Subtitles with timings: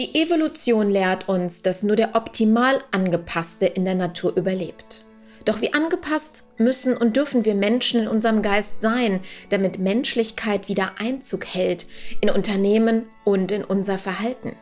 [0.00, 5.04] Die Evolution lehrt uns, dass nur der optimal angepasste in der Natur überlebt.
[5.44, 10.92] Doch wie angepasst müssen und dürfen wir Menschen in unserem Geist sein, damit Menschlichkeit wieder
[10.98, 11.84] Einzug hält
[12.22, 14.56] in Unternehmen und in unser Verhalten?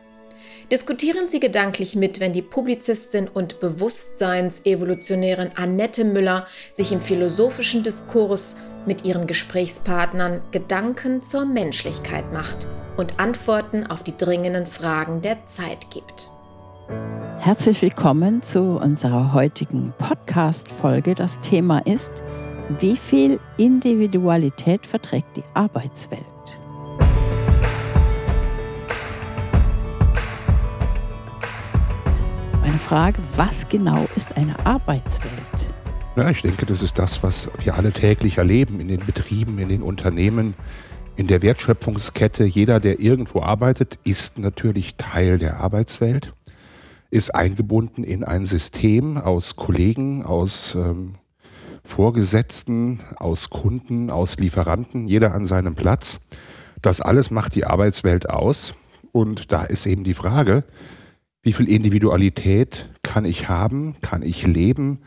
[0.73, 8.57] Diskutieren Sie gedanklich mit, wenn die Publizistin und Bewusstseinsevolutionärin Annette Müller sich im philosophischen Diskurs
[8.85, 12.67] mit ihren Gesprächspartnern Gedanken zur Menschlichkeit macht
[12.97, 16.29] und Antworten auf die dringenden Fragen der Zeit gibt.
[17.39, 21.15] Herzlich willkommen zu unserer heutigen Podcast-Folge.
[21.15, 22.11] Das Thema ist,
[22.79, 26.23] wie viel Individualität verträgt die Arbeitswelt?
[32.61, 35.58] Meine Frage, was genau ist eine Arbeitswelt?
[36.19, 39.69] Ja, ich denke, das ist das, was wir alle täglich erleben in den Betrieben, in
[39.69, 40.53] den Unternehmen,
[41.15, 42.43] in der Wertschöpfungskette.
[42.43, 46.33] Jeder, der irgendwo arbeitet, ist natürlich Teil der Arbeitswelt,
[47.09, 51.15] ist eingebunden in ein System aus Kollegen, aus ähm,
[51.85, 56.19] Vorgesetzten, aus Kunden, aus Lieferanten, jeder an seinem Platz.
[56.81, 58.73] Das alles macht die Arbeitswelt aus.
[59.13, 60.65] Und da ist eben die Frage,
[61.43, 64.99] wie viel Individualität kann ich haben, kann ich leben,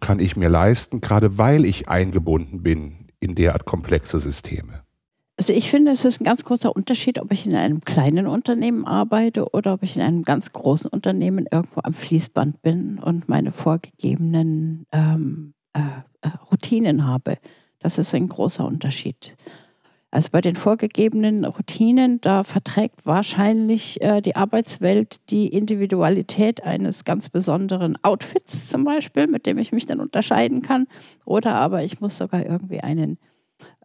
[0.00, 4.82] kann ich mir leisten, gerade weil ich eingebunden bin in derart komplexe Systeme.
[5.36, 8.84] Also ich finde, es ist ein ganz großer Unterschied, ob ich in einem kleinen Unternehmen
[8.86, 13.50] arbeite oder ob ich in einem ganz großen Unternehmen irgendwo am Fließband bin und meine
[13.50, 15.80] vorgegebenen ähm, äh,
[16.20, 17.38] äh Routinen habe.
[17.78, 19.34] Das ist ein großer Unterschied.
[20.12, 27.28] Also bei den vorgegebenen Routinen, da verträgt wahrscheinlich äh, die Arbeitswelt die Individualität eines ganz
[27.28, 30.86] besonderen Outfits zum Beispiel, mit dem ich mich dann unterscheiden kann.
[31.24, 33.18] Oder aber ich muss sogar irgendwie einen,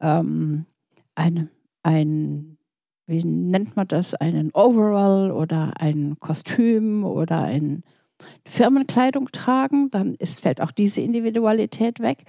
[0.02, 0.66] ähm,
[1.14, 1.50] eine,
[1.84, 2.58] ein,
[3.06, 7.84] wie nennt man das, einen Overall oder ein Kostüm oder ein
[8.48, 12.24] Firmenkleidung tragen, dann ist, fällt auch diese Individualität weg.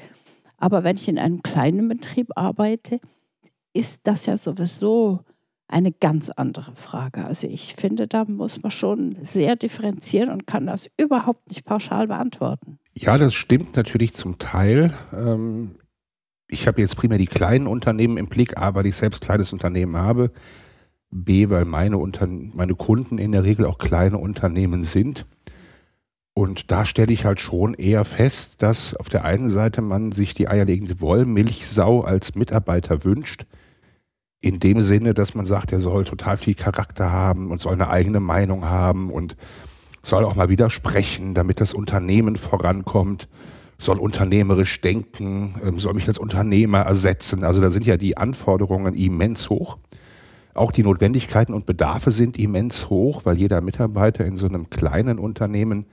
[0.59, 3.01] Aber wenn ich in einem kleinen Betrieb arbeite,
[3.77, 5.21] ist das ja sowieso
[5.69, 7.25] eine ganz andere Frage.
[7.25, 12.07] Also ich finde, da muss man schon sehr differenzieren und kann das überhaupt nicht pauschal
[12.07, 12.79] beantworten.
[12.95, 14.95] Ja, das stimmt natürlich zum Teil.
[15.13, 15.77] Ähm,
[16.49, 19.97] ich habe jetzt primär die kleinen Unternehmen im Blick, A, weil ich selbst kleines Unternehmen
[19.97, 20.31] habe,
[21.11, 25.27] B, weil meine, Unter meine Kunden in der Regel auch kleine Unternehmen sind.
[26.33, 30.35] Und da stelle ich halt schon eher fest, dass auf der einen Seite man sich
[30.35, 33.47] die eierlegende Wollmilchsau als Mitarbeiter wünscht,
[34.41, 37.89] in dem Sinne, dass man sagt, er soll total viel Charakter haben und soll eine
[37.89, 39.37] eigene Meinung haben und
[40.03, 43.29] soll auch mal widersprechen, damit das Unternehmen vorankommt,
[43.79, 47.45] soll unternehmerisch denken, ähm, soll mich als Unternehmer ersetzen.
[47.45, 49.79] Also da sind ja die Anforderungen immens hoch.
[50.55, 55.19] Auch die Notwendigkeiten und Bedarfe sind immens hoch, weil jeder Mitarbeiter in so einem kleinen
[55.19, 55.87] Unternehmen,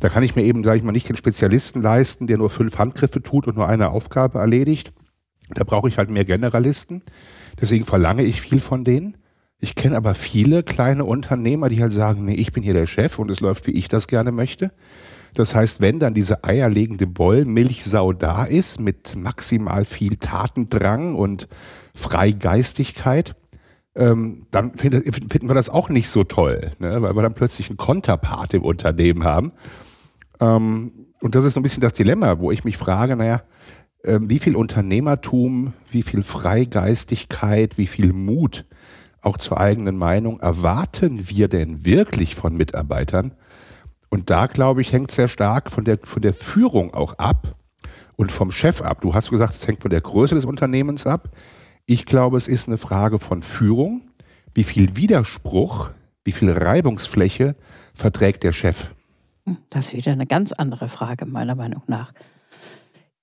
[0.00, 2.76] da kann ich mir eben, sage ich mal, nicht den Spezialisten leisten, der nur fünf
[2.76, 4.92] Handgriffe tut und nur eine Aufgabe erledigt.
[5.54, 7.02] Da brauche ich halt mehr Generalisten.
[7.60, 9.16] Deswegen verlange ich viel von denen.
[9.60, 13.18] Ich kenne aber viele kleine Unternehmer, die halt sagen, nee, ich bin hier der Chef
[13.18, 14.70] und es läuft, wie ich das gerne möchte.
[15.34, 21.48] Das heißt, wenn dann diese eierlegende Bollmilchsau da ist, mit maximal viel Tatendrang und
[21.94, 23.34] Freigeistigkeit,
[23.94, 27.02] ähm, dann find, finden wir das auch nicht so toll, ne?
[27.02, 29.52] weil wir dann plötzlich einen Konterpart im Unternehmen haben.
[30.40, 33.42] Ähm, und das ist so ein bisschen das Dilemma, wo ich mich frage, naja,
[34.04, 38.64] wie viel Unternehmertum, wie viel Freigeistigkeit, wie viel Mut
[39.20, 43.34] auch zur eigenen Meinung erwarten wir denn wirklich von Mitarbeitern?
[44.08, 47.56] Und da, glaube ich, hängt sehr stark von der, von der Führung auch ab
[48.16, 49.00] und vom Chef ab.
[49.00, 51.30] Du hast gesagt, es hängt von der Größe des Unternehmens ab.
[51.84, 54.02] Ich glaube, es ist eine Frage von Führung.
[54.54, 55.90] Wie viel Widerspruch,
[56.24, 57.54] wie viel Reibungsfläche
[57.94, 58.90] verträgt der Chef?
[59.70, 62.12] Das ist wieder eine ganz andere Frage, meiner Meinung nach.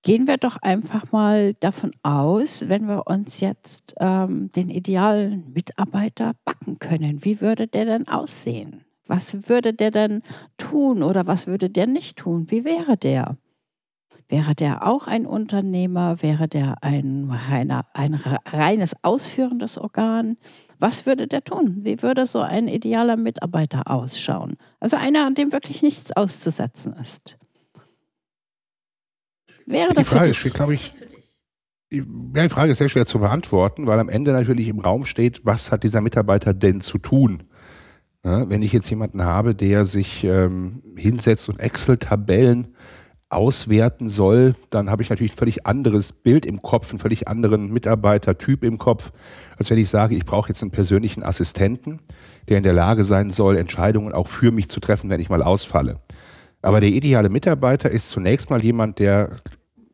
[0.05, 6.33] Gehen wir doch einfach mal davon aus, wenn wir uns jetzt ähm, den idealen Mitarbeiter
[6.45, 8.85] backen können, wie würde der denn aussehen?
[9.07, 10.21] Was würde der denn
[10.57, 12.51] tun oder was würde der nicht tun?
[12.51, 13.37] Wie wäre der?
[14.29, 16.21] Wäre der auch ein Unternehmer?
[16.21, 20.37] Wäre der ein, reiner, ein reines ausführendes Organ?
[20.77, 21.79] Was würde der tun?
[21.81, 24.57] Wie würde so ein idealer Mitarbeiter ausschauen?
[24.79, 27.39] Also einer, an dem wirklich nichts auszusetzen ist.
[29.65, 30.91] Wäre das die Frage ist, glaube ich,
[31.91, 32.03] ja,
[32.43, 35.71] die Frage ist sehr schwer zu beantworten, weil am Ende natürlich im Raum steht, was
[35.71, 37.43] hat dieser Mitarbeiter denn zu tun?
[38.23, 42.75] Ja, wenn ich jetzt jemanden habe, der sich ähm, hinsetzt und Excel-Tabellen
[43.29, 47.71] auswerten soll, dann habe ich natürlich ein völlig anderes Bild im Kopf, einen völlig anderen
[47.71, 49.11] Mitarbeitertyp im Kopf,
[49.57, 51.99] als wenn ich sage, ich brauche jetzt einen persönlichen Assistenten,
[52.49, 55.43] der in der Lage sein soll, Entscheidungen auch für mich zu treffen, wenn ich mal
[55.43, 55.99] ausfalle.
[56.65, 59.35] Aber der ideale Mitarbeiter ist zunächst mal jemand, der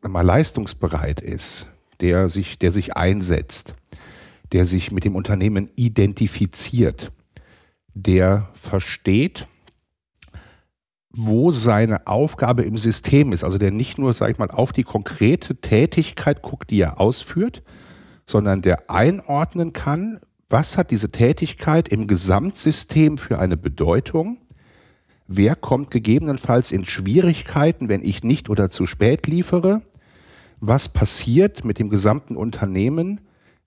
[0.00, 1.66] mal leistungsbereit ist,
[2.00, 3.74] der sich, der sich einsetzt,
[4.52, 7.12] der sich mit dem Unternehmen identifiziert,
[7.92, 9.46] der versteht,
[11.10, 13.44] wo seine Aufgabe im System ist.
[13.44, 17.62] Also der nicht nur, sage ich mal, auf die konkrete Tätigkeit guckt, die er ausführt,
[18.24, 24.38] sondern der einordnen kann, was hat diese Tätigkeit im Gesamtsystem für eine Bedeutung?
[25.34, 29.80] Wer kommt gegebenenfalls in Schwierigkeiten, wenn ich nicht oder zu spät liefere?
[30.60, 33.18] Was passiert mit dem gesamten Unternehmen,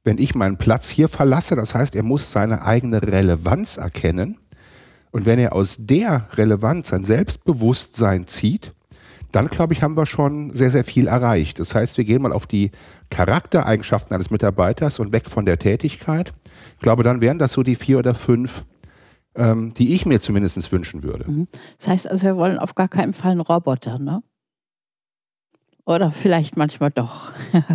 [0.03, 1.55] wenn ich meinen Platz hier verlasse?
[1.55, 4.37] Das heißt, er muss seine eigene Relevanz erkennen
[5.09, 8.73] und wenn er aus der Relevanz ein Selbstbewusstsein zieht,
[9.31, 11.59] dann glaube ich, haben wir schon sehr, sehr viel erreicht.
[11.59, 12.69] Das heißt, wir gehen mal auf die
[13.09, 16.35] Charaktereigenschaften eines Mitarbeiters und weg von der Tätigkeit.
[16.75, 18.65] Ich glaube, dann wären das so die vier oder fünf,
[19.35, 21.29] ähm, die ich mir zumindest wünschen würde.
[21.29, 21.47] Mhm.
[21.77, 24.23] Das heißt also, wir wollen auf gar keinen Fall einen Roboter, ne?
[25.85, 27.31] Oder vielleicht manchmal doch.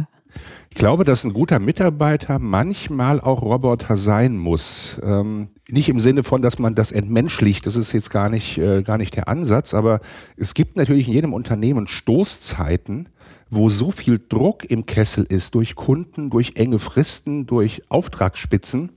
[0.72, 5.00] Ich glaube, dass ein guter Mitarbeiter manchmal auch Roboter sein muss.
[5.02, 8.82] Ähm, nicht im Sinne von, dass man das entmenschlicht, das ist jetzt gar nicht, äh,
[8.84, 10.00] gar nicht der Ansatz, aber
[10.36, 13.08] es gibt natürlich in jedem Unternehmen Stoßzeiten,
[13.50, 18.92] wo so viel Druck im Kessel ist durch Kunden, durch enge Fristen, durch Auftragsspitzen,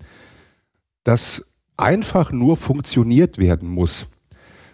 [1.03, 4.07] dass einfach nur funktioniert werden muss.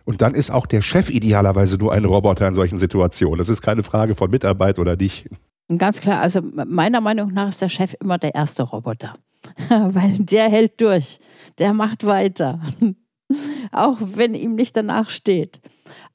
[0.06, 3.38] Und dann ist auch der Chef idealerweise nur ein Roboter in solchen Situationen.
[3.38, 5.30] Das ist keine Frage von Mitarbeit oder nicht.
[5.78, 9.14] Ganz klar, also meiner Meinung nach ist der Chef immer der erste Roboter,
[9.70, 11.20] weil der hält durch,
[11.60, 12.60] der macht weiter,
[13.72, 15.62] auch wenn ihm nicht danach steht.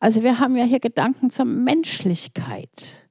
[0.00, 3.03] Also wir haben ja hier Gedanken zur Menschlichkeit.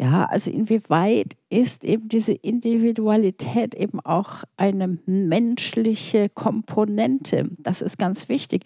[0.00, 7.48] Ja, also inwieweit ist eben diese Individualität eben auch eine menschliche Komponente?
[7.58, 8.64] Das ist ganz wichtig.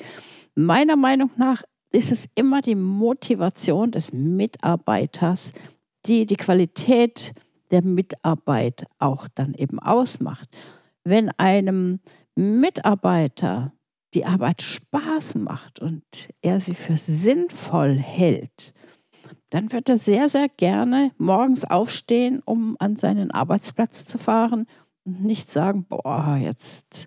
[0.55, 5.53] Meiner Meinung nach ist es immer die Motivation des Mitarbeiters,
[6.07, 7.35] die die Qualität
[7.71, 10.49] der Mitarbeit auch dann eben ausmacht.
[11.05, 12.01] Wenn einem
[12.35, 13.73] Mitarbeiter
[14.15, 16.05] die Arbeit Spaß macht und
[16.41, 18.73] er sie für sinnvoll hält,
[19.51, 24.67] dann wird er sehr, sehr gerne morgens aufstehen, um an seinen Arbeitsplatz zu fahren
[25.05, 27.07] und nicht sagen, boah, jetzt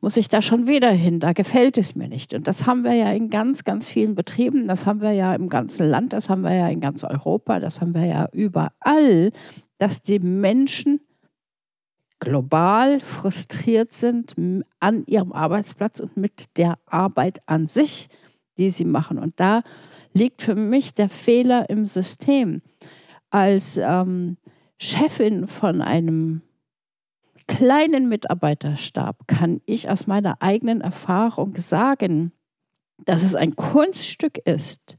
[0.00, 2.34] muss ich da schon wieder hin, da gefällt es mir nicht.
[2.34, 5.48] Und das haben wir ja in ganz, ganz vielen Betrieben, das haben wir ja im
[5.48, 9.30] ganzen Land, das haben wir ja in ganz Europa, das haben wir ja überall,
[9.78, 11.00] dass die Menschen
[12.20, 14.34] global frustriert sind
[14.78, 18.08] an ihrem Arbeitsplatz und mit der Arbeit an sich,
[18.58, 19.18] die sie machen.
[19.18, 19.62] Und da
[20.12, 22.62] liegt für mich der Fehler im System.
[23.30, 24.36] Als ähm,
[24.78, 26.42] Chefin von einem
[27.46, 32.32] kleinen Mitarbeiterstab kann ich aus meiner eigenen Erfahrung sagen,
[32.98, 34.96] dass es ein Kunststück ist,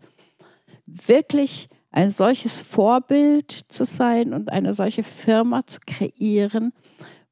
[0.85, 6.73] wirklich ein solches Vorbild zu sein und eine solche Firma zu kreieren,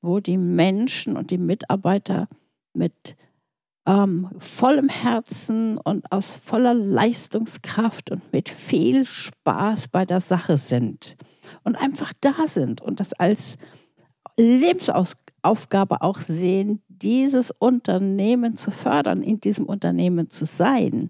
[0.02, 2.28] wo die Menschen und die Mitarbeiter
[2.74, 3.16] mit
[3.88, 11.16] ähm, vollem Herzen und aus voller Leistungskraft und mit viel Spaß bei der Sache sind
[11.64, 13.58] und einfach da sind und das als
[14.38, 21.10] Lebensaufgabe auch sehen, dieses Unternehmen zu fördern, in diesem Unternehmen zu sein.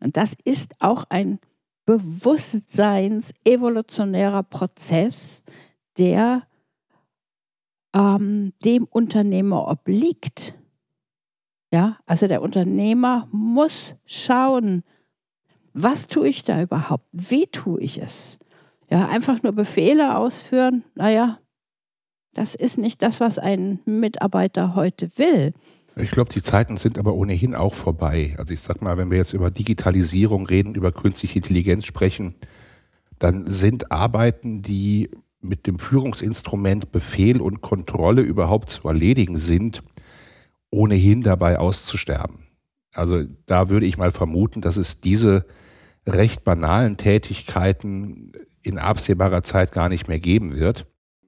[0.00, 1.38] Und das ist auch ein
[1.86, 5.44] bewusstseins-evolutionärer Prozess,
[5.98, 6.42] der
[7.94, 10.54] ähm, dem Unternehmer obliegt.
[11.72, 14.84] Ja, also der Unternehmer muss schauen,
[15.72, 17.06] was tue ich da überhaupt?
[17.12, 18.38] Wie tue ich es?
[18.90, 21.38] Ja, einfach nur Befehle ausführen, naja,
[22.34, 25.54] das ist nicht das, was ein Mitarbeiter heute will.
[25.96, 28.34] Ich glaube, die Zeiten sind aber ohnehin auch vorbei.
[28.38, 32.34] Also ich sag mal, wenn wir jetzt über Digitalisierung reden, über künstliche Intelligenz sprechen,
[33.18, 35.10] dann sind Arbeiten, die
[35.40, 39.82] mit dem Führungsinstrument Befehl und Kontrolle überhaupt zu erledigen sind,
[40.72, 42.46] ohnehin dabei auszusterben.
[42.92, 45.46] Also da würde ich mal vermuten, dass es diese
[46.06, 50.86] recht banalen Tätigkeiten in absehbarer Zeit gar nicht mehr geben wird.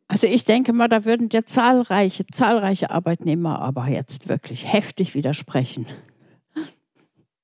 [0.09, 5.87] Also ich denke mal, da würden ja zahlreiche, zahlreiche Arbeitnehmer aber jetzt wirklich heftig widersprechen.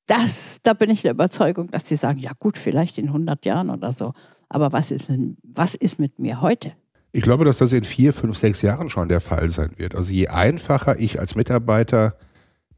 [0.06, 3.70] Das, da bin ich der Überzeugung, dass sie sagen, ja gut, vielleicht in 100 Jahren
[3.70, 4.12] oder so.
[4.48, 5.06] Aber was ist,
[5.42, 6.72] was ist mit mir heute?
[7.12, 9.96] Ich glaube, dass das in vier, fünf, sechs Jahren schon der Fall sein wird.
[9.96, 12.16] Also je einfacher ich als Mitarbeiter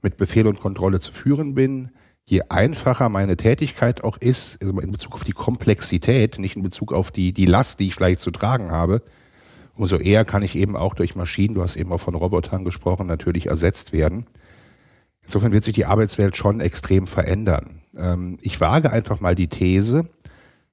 [0.00, 1.90] mit Befehl und Kontrolle zu führen bin,
[2.24, 6.92] je einfacher meine Tätigkeit auch ist, also in Bezug auf die Komplexität, nicht in Bezug
[6.92, 9.02] auf die, die Last, die ich vielleicht zu tragen habe,
[9.74, 13.06] umso eher kann ich eben auch durch Maschinen, du hast eben auch von Robotern gesprochen,
[13.06, 14.26] natürlich ersetzt werden.
[15.22, 17.82] Insofern wird sich die Arbeitswelt schon extrem verändern.
[17.96, 20.08] Ähm, ich wage einfach mal die These,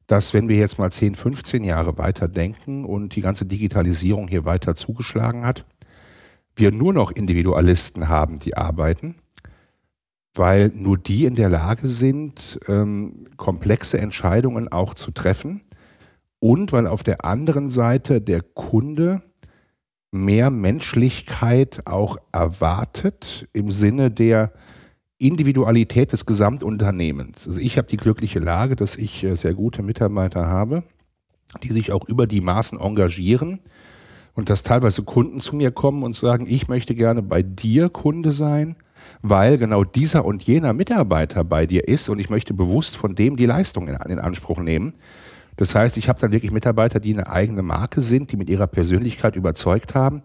[0.09, 4.43] dass wenn wir jetzt mal 10, 15 Jahre weiter denken und die ganze Digitalisierung hier
[4.43, 5.65] weiter zugeschlagen hat,
[6.55, 9.17] wir nur noch Individualisten haben, die arbeiten,
[10.33, 15.61] weil nur die in der Lage sind, ähm, komplexe Entscheidungen auch zu treffen
[16.39, 19.21] und weil auf der anderen Seite der Kunde
[20.09, 24.53] mehr Menschlichkeit auch erwartet im Sinne der
[25.19, 27.45] Individualität des Gesamtunternehmens.
[27.45, 30.83] Also ich habe die glückliche Lage, dass ich äh, sehr gute Mitarbeiter habe,
[31.61, 33.59] die sich auch über die Maßen engagieren
[34.33, 38.31] und dass teilweise Kunden zu mir kommen und sagen, ich möchte gerne bei dir Kunde
[38.31, 38.77] sein,
[39.21, 43.35] weil genau dieser und jener Mitarbeiter bei dir ist und ich möchte bewusst von dem
[43.35, 44.93] die Leistung in, in Anspruch nehmen.
[45.59, 48.65] Das heißt, ich habe dann wirklich Mitarbeiter, die eine eigene Marke sind, die mit ihrer
[48.65, 50.21] Persönlichkeit überzeugt haben,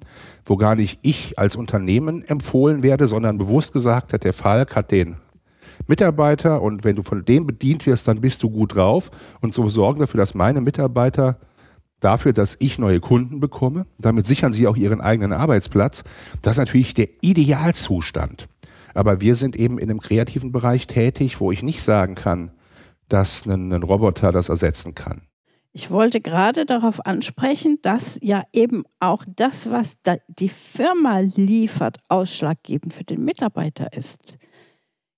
[0.46, 4.92] wo gar nicht ich als Unternehmen empfohlen werde, sondern bewusst gesagt hat, der Falk hat
[4.92, 5.16] den
[5.88, 9.10] Mitarbeiter und wenn du von dem bedient wirst, dann bist du gut drauf
[9.40, 11.40] und so sorgen dafür, dass meine Mitarbeiter
[11.98, 13.86] dafür, dass ich neue Kunden bekomme.
[13.98, 16.04] Damit sichern sie auch ihren eigenen Arbeitsplatz.
[16.42, 18.46] Das ist natürlich der Idealzustand.
[18.94, 22.52] Aber wir sind eben in einem kreativen Bereich tätig, wo ich nicht sagen kann,
[23.08, 25.22] dass ein, ein Roboter das ersetzen kann.
[25.76, 31.98] Ich wollte gerade darauf ansprechen, dass ja eben auch das, was da die Firma liefert,
[32.08, 34.38] ausschlaggebend für den Mitarbeiter ist.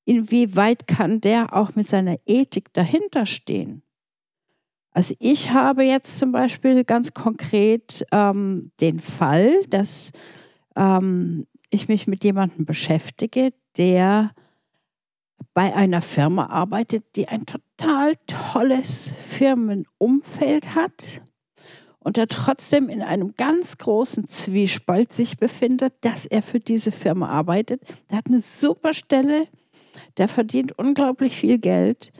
[0.07, 3.83] Inwieweit kann der auch mit seiner Ethik dahinter stehen?
[4.93, 10.11] Also ich habe jetzt zum Beispiel ganz konkret ähm, den Fall, dass
[10.75, 14.31] ähm, ich mich mit jemandem beschäftige, der
[15.55, 21.23] bei einer Firma arbeitet, die ein total tolles Firmenumfeld hat
[21.99, 27.29] und der trotzdem in einem ganz großen Zwiespalt sich befindet, dass er für diese Firma
[27.29, 27.83] arbeitet.
[28.11, 29.49] Der hat eine super Stelle,
[30.17, 32.13] der verdient unglaublich viel Geld.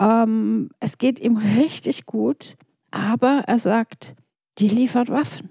[0.00, 2.56] Ähm, es geht ihm richtig gut,
[2.90, 4.14] aber er sagt,
[4.58, 5.50] die liefert Waffen.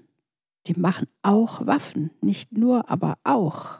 [0.66, 3.78] Die machen auch Waffen, nicht nur, aber auch.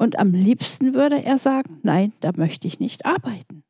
[0.00, 3.64] Und am liebsten würde er sagen, nein, da möchte ich nicht arbeiten.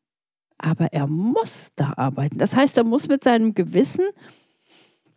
[0.59, 2.39] Aber er muss da arbeiten.
[2.39, 4.05] Das heißt, er muss mit seinem Gewissen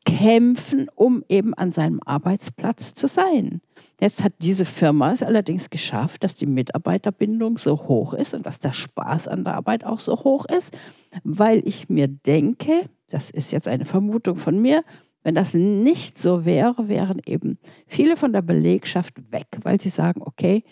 [0.06, 3.62] kämpfen, um eben an seinem Arbeitsplatz zu sein.
[4.02, 8.60] Jetzt hat diese Firma es allerdings geschafft, dass die Mitarbeiterbindung so hoch ist und dass
[8.60, 10.76] der Spaß an der Arbeit auch so hoch ist,
[11.24, 14.84] weil ich mir denke, das ist jetzt eine Vermutung von mir,
[15.22, 20.24] wenn das nicht so wäre, wären eben viele von der Belegschaft weg, weil sie sagen,
[20.24, 20.64] okay,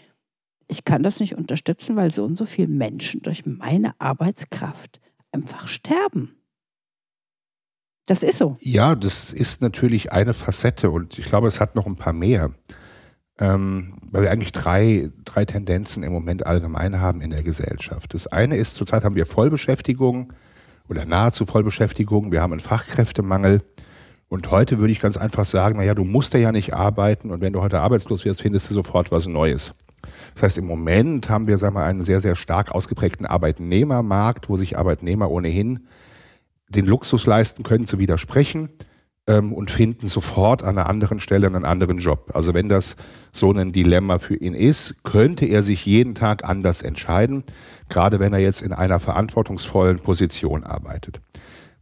[0.72, 5.02] ich kann das nicht unterstützen, weil so und so viele Menschen durch meine Arbeitskraft
[5.34, 6.38] einfach sterben.
[8.08, 8.56] Das ist so.
[8.62, 12.52] Ja, das ist natürlich eine Facette und ich glaube, es hat noch ein paar mehr.
[13.38, 18.14] Ähm, weil wir eigentlich drei, drei Tendenzen im Moment allgemein haben in der Gesellschaft.
[18.14, 20.32] Das eine ist, zurzeit haben wir Vollbeschäftigung
[20.88, 22.32] oder nahezu Vollbeschäftigung.
[22.32, 23.62] Wir haben einen Fachkräftemangel.
[24.30, 27.52] Und heute würde ich ganz einfach sagen, naja, du musst ja nicht arbeiten und wenn
[27.52, 29.74] du heute arbeitslos wirst, findest du sofort was Neues.
[30.34, 34.58] Das heißt, im Moment haben wir sagen wir, einen sehr, sehr stark ausgeprägten Arbeitnehmermarkt, wo
[34.58, 35.88] sich Arbeitnehmer ohnehin
[36.70, 38.70] den Luxus leisten können, zu widersprechen
[39.28, 42.32] ähm, und finden sofort an einer anderen Stelle einen anderen Job.
[42.34, 42.96] Also wenn das
[43.32, 47.44] so ein Dilemma für ihn ist, könnte er sich jeden Tag anders entscheiden,
[47.90, 51.22] gerade wenn er jetzt in einer verantwortungsvollen Position arbeitet.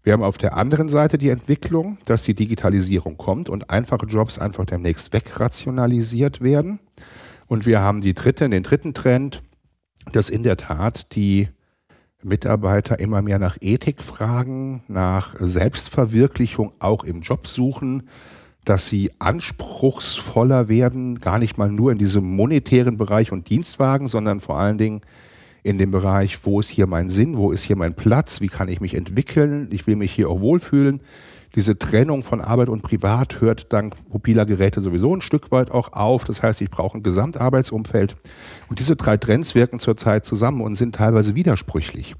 [0.01, 4.39] Wir haben auf der anderen Seite die Entwicklung, dass die Digitalisierung kommt und einfache Jobs
[4.39, 6.79] einfach demnächst wegrationalisiert werden.
[7.49, 9.41] Und wir haben die dritte, den dritten Trend,
[10.13, 11.49] dass in der Tat die
[12.21, 18.07] Mitarbeiter immer mehr nach Ethik fragen, nach Selbstverwirklichung auch im Job suchen,
[18.65, 24.41] dass sie anspruchsvoller werden, gar nicht mal nur in diesem monetären Bereich und Dienstwagen, sondern
[24.41, 25.01] vor allen Dingen
[25.63, 28.69] in dem Bereich, wo ist hier mein Sinn, wo ist hier mein Platz, wie kann
[28.69, 31.01] ich mich entwickeln, ich will mich hier auch wohlfühlen,
[31.55, 35.93] diese Trennung von Arbeit und Privat hört dank mobiler Geräte sowieso ein Stück weit auch
[35.93, 36.23] auf.
[36.23, 38.15] Das heißt, ich brauche ein Gesamtarbeitsumfeld.
[38.67, 42.15] Und diese drei Trends wirken zurzeit zusammen und sind teilweise widersprüchlich.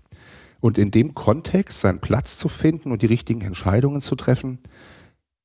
[0.59, 4.59] Und in dem Kontext seinen Platz zu finden und die richtigen Entscheidungen zu treffen,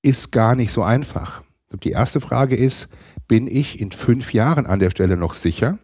[0.03, 1.43] ist gar nicht so einfach.
[1.83, 2.88] Die erste Frage ist,
[3.29, 5.79] bin ich in fünf Jahren an der Stelle noch sicher?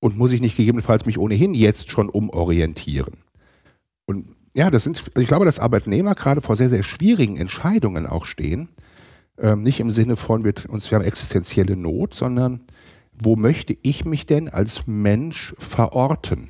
[0.00, 3.18] Und muss ich nicht gegebenenfalls mich ohnehin jetzt schon umorientieren?
[4.06, 4.28] Und
[4.58, 8.24] ja, das sind, also ich glaube, dass Arbeitnehmer gerade vor sehr, sehr schwierigen Entscheidungen auch
[8.24, 8.68] stehen.
[9.38, 12.62] Ähm, nicht im Sinne von, wir, uns, wir haben existenzielle Not, sondern
[13.12, 16.48] wo möchte ich mich denn als Mensch verorten?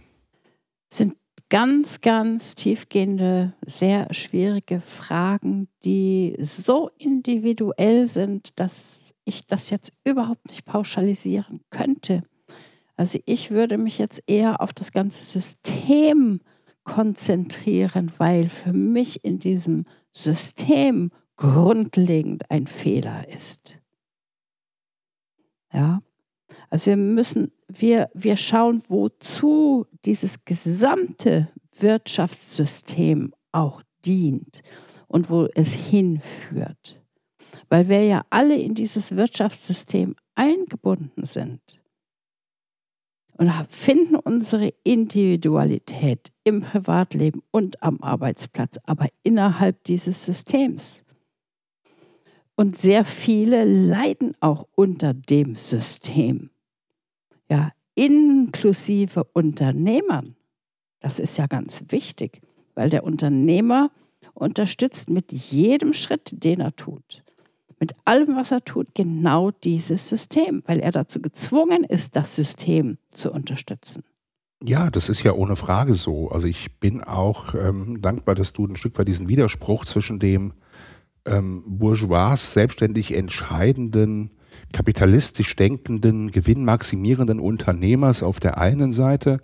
[0.90, 1.16] Sind
[1.50, 10.46] ganz, ganz tiefgehende, sehr schwierige Fragen, die so individuell sind, dass ich das jetzt überhaupt
[10.48, 12.22] nicht pauschalisieren könnte.
[12.96, 16.40] Also ich würde mich jetzt eher auf das ganze System
[16.88, 23.78] konzentrieren, weil für mich in diesem System grundlegend ein Fehler ist.
[25.72, 26.00] Ja,
[26.70, 34.62] also wir müssen, wir, wir schauen, wozu dieses gesamte Wirtschaftssystem auch dient
[35.08, 37.00] und wo es hinführt.
[37.68, 41.77] Weil wir ja alle in dieses Wirtschaftssystem eingebunden sind
[43.38, 51.04] und finden unsere Individualität im Privatleben und am Arbeitsplatz, aber innerhalb dieses Systems.
[52.56, 56.50] Und sehr viele leiden auch unter dem System.
[57.48, 60.34] Ja, inklusive Unternehmern.
[60.98, 62.40] Das ist ja ganz wichtig,
[62.74, 63.92] weil der Unternehmer
[64.34, 67.22] unterstützt mit jedem Schritt, den er tut,
[67.80, 72.98] mit allem, was er tut, genau dieses System, weil er dazu gezwungen ist, das System
[73.10, 74.02] zu unterstützen.
[74.62, 76.30] Ja, das ist ja ohne Frage so.
[76.30, 80.52] Also ich bin auch ähm, dankbar, dass du ein Stück weit diesen Widerspruch zwischen dem
[81.24, 84.32] ähm, bourgeois selbstständig entscheidenden,
[84.72, 89.40] kapitalistisch denkenden, gewinnmaximierenden Unternehmers auf der einen Seite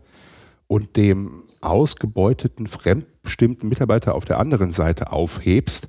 [0.66, 5.88] und dem ausgebeuteten, fremdbestimmten Mitarbeiter auf der anderen Seite aufhebst,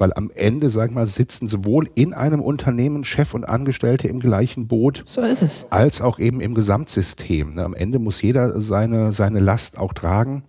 [0.00, 4.18] weil am Ende, sag ich mal, sitzen sowohl in einem Unternehmen Chef und Angestellte im
[4.18, 5.66] gleichen Boot, so ist es.
[5.68, 7.56] als auch eben im Gesamtsystem.
[7.56, 7.64] Ne?
[7.64, 10.44] Am Ende muss jeder seine, seine Last auch tragen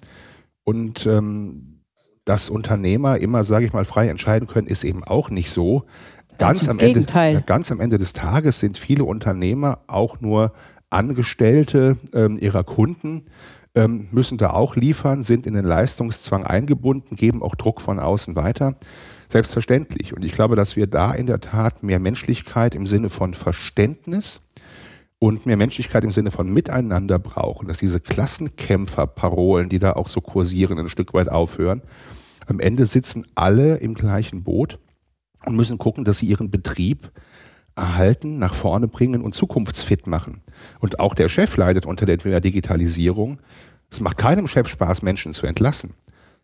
[0.64, 1.82] und ähm,
[2.24, 5.84] dass Unternehmer immer, sage ich mal, frei entscheiden können, ist eben auch nicht so.
[6.38, 7.06] Ganz, am Ende,
[7.46, 10.54] ganz am Ende des Tages sind viele Unternehmer auch nur
[10.90, 13.26] Angestellte ähm, ihrer Kunden
[13.76, 18.36] ähm, müssen da auch liefern, sind in den Leistungszwang eingebunden, geben auch Druck von außen
[18.36, 18.76] weiter.
[19.32, 20.14] Selbstverständlich.
[20.14, 24.42] Und ich glaube, dass wir da in der Tat mehr Menschlichkeit im Sinne von Verständnis
[25.20, 30.20] und mehr Menschlichkeit im Sinne von Miteinander brauchen, dass diese Klassenkämpferparolen, die da auch so
[30.20, 31.82] kursieren, ein Stück weit aufhören.
[32.46, 34.80] Am Ende sitzen alle im gleichen Boot
[35.46, 37.10] und müssen gucken, dass sie ihren Betrieb
[37.74, 40.42] erhalten, nach vorne bringen und zukunftsfit machen.
[40.80, 43.40] Und auch der Chef leidet unter der Digitalisierung.
[43.90, 45.94] Es macht keinem Chef Spaß, Menschen zu entlassen.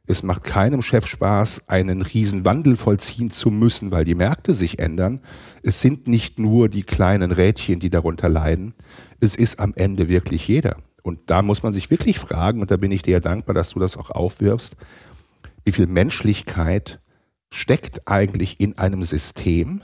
[0.10, 5.20] Es macht keinem Chef Spaß, einen Riesenwandel vollziehen zu müssen, weil die Märkte sich ändern.
[5.63, 8.74] Es sind nicht nur die kleinen Rädchen, die darunter leiden.
[9.20, 10.78] Es ist am Ende wirklich jeder.
[11.04, 13.80] Und da muss man sich wirklich fragen, und da bin ich dir dankbar, dass du
[13.80, 14.78] das auch aufwirfst,
[15.65, 17.02] wie viel Menschlichkeit
[17.52, 19.84] steckt eigentlich in einem System,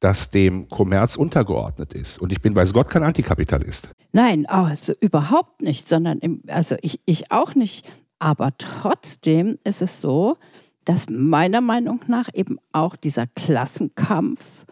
[0.00, 2.18] das dem Kommerz untergeordnet ist.
[2.18, 3.88] Und ich bin weiß Gott kein Antikapitalist.
[4.12, 7.90] Nein, also überhaupt nicht, sondern im, also ich, ich auch nicht.
[8.18, 10.36] Aber trotzdem ist es so,
[10.84, 14.64] dass meiner Meinung nach eben auch dieser Klassenkampf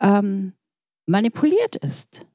[0.00, 0.52] ähm,
[1.06, 2.26] manipuliert ist.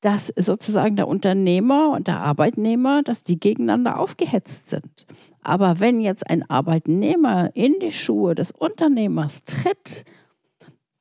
[0.00, 5.06] Dass sozusagen der Unternehmer und der Arbeitnehmer, dass die gegeneinander aufgehetzt sind.
[5.42, 10.04] Aber wenn jetzt ein Arbeitnehmer in die Schuhe des Unternehmers tritt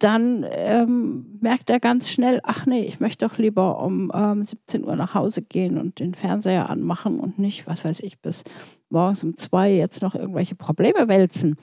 [0.03, 4.83] dann ähm, merkt er ganz schnell, ach nee, ich möchte doch lieber um ähm, 17
[4.83, 8.43] Uhr nach Hause gehen und den Fernseher anmachen und nicht, was weiß ich, bis
[8.89, 11.55] morgens um zwei jetzt noch irgendwelche Probleme wälzen.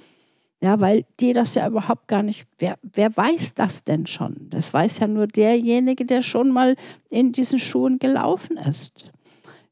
[0.63, 4.49] Ja, weil die das ja überhaupt gar nicht, wer, wer weiß das denn schon?
[4.51, 6.77] Das weiß ja nur derjenige, der schon mal
[7.09, 9.11] in diesen Schuhen gelaufen ist.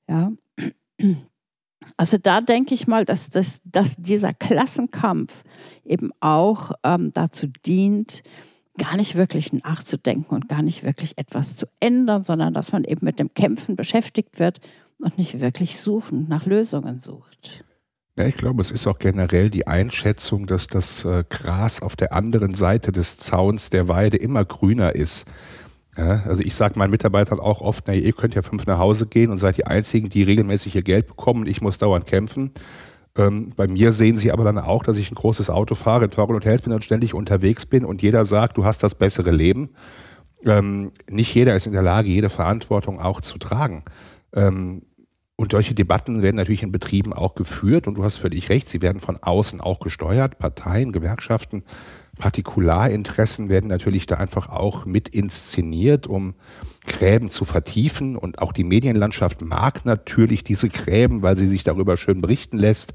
[0.08, 0.32] Ja.
[1.96, 5.44] Also da denke ich mal, dass, dass, dass dieser Klassenkampf
[5.84, 8.22] eben auch ähm, dazu dient,
[8.78, 13.04] gar nicht wirklich nachzudenken und gar nicht wirklich etwas zu ändern, sondern dass man eben
[13.04, 14.60] mit dem Kämpfen beschäftigt wird
[14.98, 17.64] und nicht wirklich suchen, nach Lösungen sucht.
[18.16, 22.12] Ja, ich glaube, es ist auch generell die Einschätzung, dass das äh, Gras auf der
[22.12, 25.28] anderen Seite des Zauns der Weide immer grüner ist.
[25.96, 29.06] Ja, also ich sage meinen Mitarbeitern auch oft, na, ihr könnt ja fünf nach Hause
[29.06, 31.46] gehen und seid die Einzigen, die regelmäßig ihr Geld bekommen.
[31.46, 32.52] Ich muss dauernd kämpfen.
[33.18, 36.10] Ähm, bei mir sehen sie aber dann auch, dass ich ein großes Auto fahre, in
[36.10, 39.70] teuren Hotels bin und ständig unterwegs bin und jeder sagt, du hast das bessere Leben.
[40.44, 43.84] Ähm, nicht jeder ist in der Lage, jede Verantwortung auch zu tragen.
[44.32, 44.82] Ähm,
[45.34, 48.82] und solche Debatten werden natürlich in Betrieben auch geführt und du hast völlig recht, sie
[48.82, 50.38] werden von außen auch gesteuert.
[50.38, 51.64] Parteien, Gewerkschaften,
[52.18, 56.34] Partikularinteressen werden natürlich da einfach auch mit inszeniert, um
[56.88, 58.16] Gräben zu vertiefen.
[58.16, 62.94] Und auch die Medienlandschaft mag natürlich diese Gräben, weil sie sich darüber schön berichten lässt.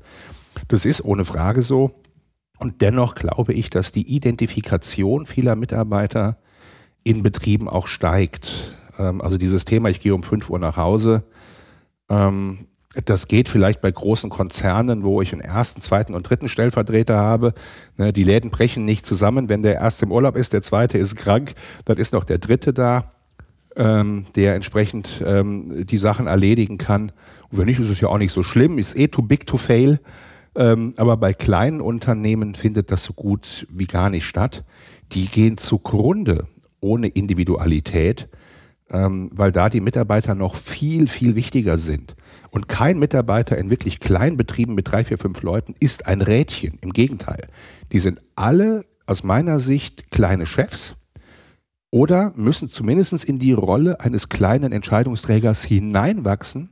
[0.67, 1.91] Das ist ohne Frage so.
[2.59, 6.37] Und dennoch glaube ich, dass die Identifikation vieler Mitarbeiter
[7.03, 8.77] in Betrieben auch steigt.
[8.97, 11.23] Ähm, also dieses Thema, ich gehe um 5 Uhr nach Hause,
[12.09, 12.67] ähm,
[13.05, 17.53] das geht vielleicht bei großen Konzernen, wo ich einen ersten, zweiten und dritten Stellvertreter habe.
[17.97, 21.15] Ne, die Läden brechen nicht zusammen, wenn der erste im Urlaub ist, der zweite ist
[21.15, 23.12] krank, dann ist noch der dritte da.
[23.75, 27.11] Ähm, der entsprechend ähm, die Sachen erledigen kann.
[27.49, 29.57] Und wenn nicht, ist es ja auch nicht so schlimm, ist eh too big to
[29.57, 29.99] fail.
[30.55, 34.63] Ähm, aber bei kleinen Unternehmen findet das so gut wie gar nicht statt.
[35.11, 36.47] Die gehen zugrunde
[36.79, 38.27] ohne Individualität,
[38.91, 42.15] ähm, weil da die Mitarbeiter noch viel, viel wichtiger sind.
[42.51, 46.77] Und kein Mitarbeiter in wirklich kleinen Betrieben mit drei, vier, fünf Leuten ist ein Rädchen.
[46.81, 47.47] Im Gegenteil.
[47.91, 50.95] Die sind alle aus meiner Sicht kleine Chefs
[51.93, 56.71] oder müssen zumindest in die Rolle eines kleinen Entscheidungsträgers hineinwachsen.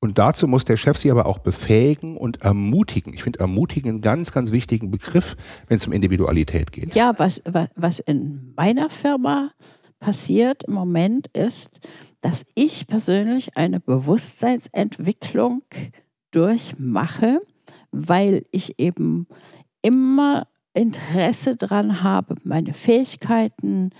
[0.00, 3.14] Und dazu muss der Chef sie aber auch befähigen und ermutigen.
[3.14, 5.34] Ich finde ermutigen einen ganz, ganz wichtigen Begriff,
[5.68, 6.94] wenn es um Individualität geht.
[6.94, 7.40] Ja, was,
[7.74, 9.50] was in meiner Firma
[9.98, 11.80] passiert im Moment ist,
[12.20, 15.62] dass ich persönlich eine Bewusstseinsentwicklung
[16.32, 17.40] durchmache,
[17.92, 19.26] weil ich eben
[19.80, 23.90] immer Interesse daran habe, meine Fähigkeiten,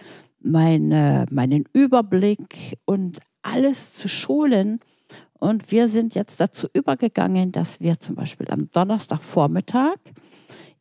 [0.45, 4.81] meine, meinen Überblick und alles zu schulen.
[5.39, 9.97] Und wir sind jetzt dazu übergegangen, dass wir zum Beispiel am Donnerstagvormittag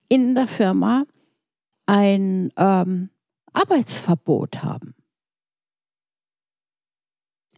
[0.08, 1.06] in der Firma
[1.86, 3.10] ein ähm,
[3.52, 4.96] Arbeitsverbot haben.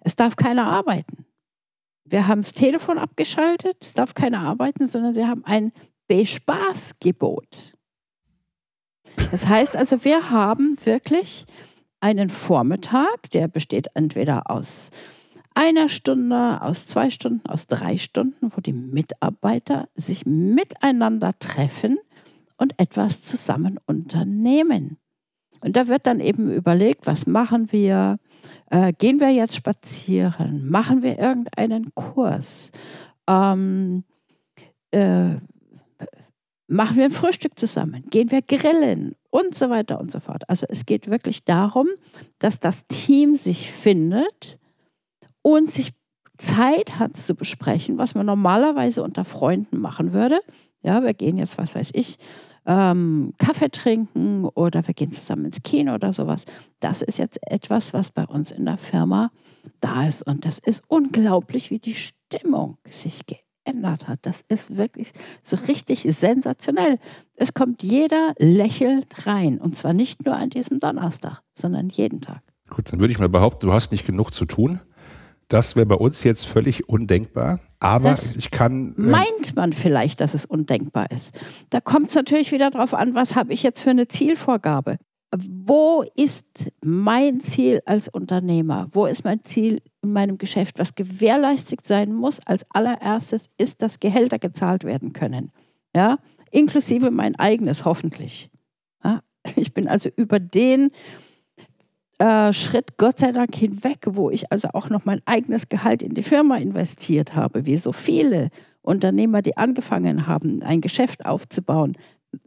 [0.01, 1.25] Es darf keiner arbeiten.
[2.05, 5.71] Wir haben das Telefon abgeschaltet, es darf keiner arbeiten, sondern sie haben ein
[6.07, 7.73] Bespaßgebot.
[9.31, 11.45] Das heißt also, wir haben wirklich
[12.05, 14.91] einen Vormittag, der besteht entweder aus
[15.55, 21.97] einer Stunde, aus zwei Stunden, aus drei Stunden, wo die Mitarbeiter sich miteinander treffen
[22.57, 24.99] und etwas zusammen unternehmen.
[25.61, 28.19] Und da wird dann eben überlegt, was machen wir?
[28.69, 30.69] Äh, gehen wir jetzt spazieren?
[30.69, 32.71] Machen wir irgendeinen Kurs?
[33.27, 34.03] Ähm,
[34.91, 35.37] äh,
[36.67, 38.05] machen wir ein Frühstück zusammen?
[38.09, 39.15] Gehen wir grillen?
[39.29, 40.49] Und so weiter und so fort.
[40.49, 41.87] Also es geht wirklich darum,
[42.39, 44.57] dass das Team sich findet
[45.41, 45.91] und sich
[46.37, 50.39] Zeit hat zu besprechen, was man normalerweise unter Freunden machen würde.
[50.81, 52.17] Ja, wir gehen jetzt, was weiß ich,
[52.65, 56.45] ähm, Kaffee trinken oder wir gehen zusammen ins Kino oder sowas.
[56.79, 59.31] Das ist jetzt etwas, was bei uns in der Firma
[59.81, 60.25] da ist.
[60.25, 63.25] Und das ist unglaublich, wie die Stimmung sich
[63.65, 64.19] geändert hat.
[64.23, 66.99] Das ist wirklich so richtig sensationell.
[67.35, 69.59] Es kommt jeder lächelnd rein.
[69.59, 72.41] Und zwar nicht nur an diesem Donnerstag, sondern jeden Tag.
[72.69, 74.79] Gut, dann würde ich mal behaupten, du hast nicht genug zu tun.
[75.47, 77.59] Das wäre bei uns jetzt völlig undenkbar.
[77.79, 78.95] Aber das ich kann.
[78.97, 81.39] Äh meint man vielleicht, dass es undenkbar ist.
[81.69, 84.97] Da kommt es natürlich wieder darauf an, was habe ich jetzt für eine Zielvorgabe.
[85.39, 88.87] Wo ist mein Ziel als Unternehmer?
[88.91, 90.79] Wo ist mein Ziel in meinem Geschäft?
[90.79, 95.51] Was gewährleistet sein muss als allererstes, ist, dass Gehälter gezahlt werden können.
[95.95, 96.17] Ja,
[96.51, 98.49] inklusive mein eigenes hoffentlich.
[99.03, 99.21] Ja?
[99.55, 100.91] Ich bin also über den
[102.17, 106.13] äh, Schritt Gott sei Dank hinweg, wo ich also auch noch mein eigenes Gehalt in
[106.13, 108.49] die Firma investiert habe, wie so viele
[108.81, 111.97] Unternehmer, die angefangen haben, ein Geschäft aufzubauen,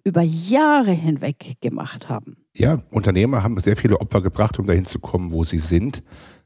[0.05, 2.37] über Jahre hinweg gemacht haben.
[2.59, 6.03] Ja, Unternehmer haben sehr viele Opfer gebracht, um dahin zu kommen, wo sie sind.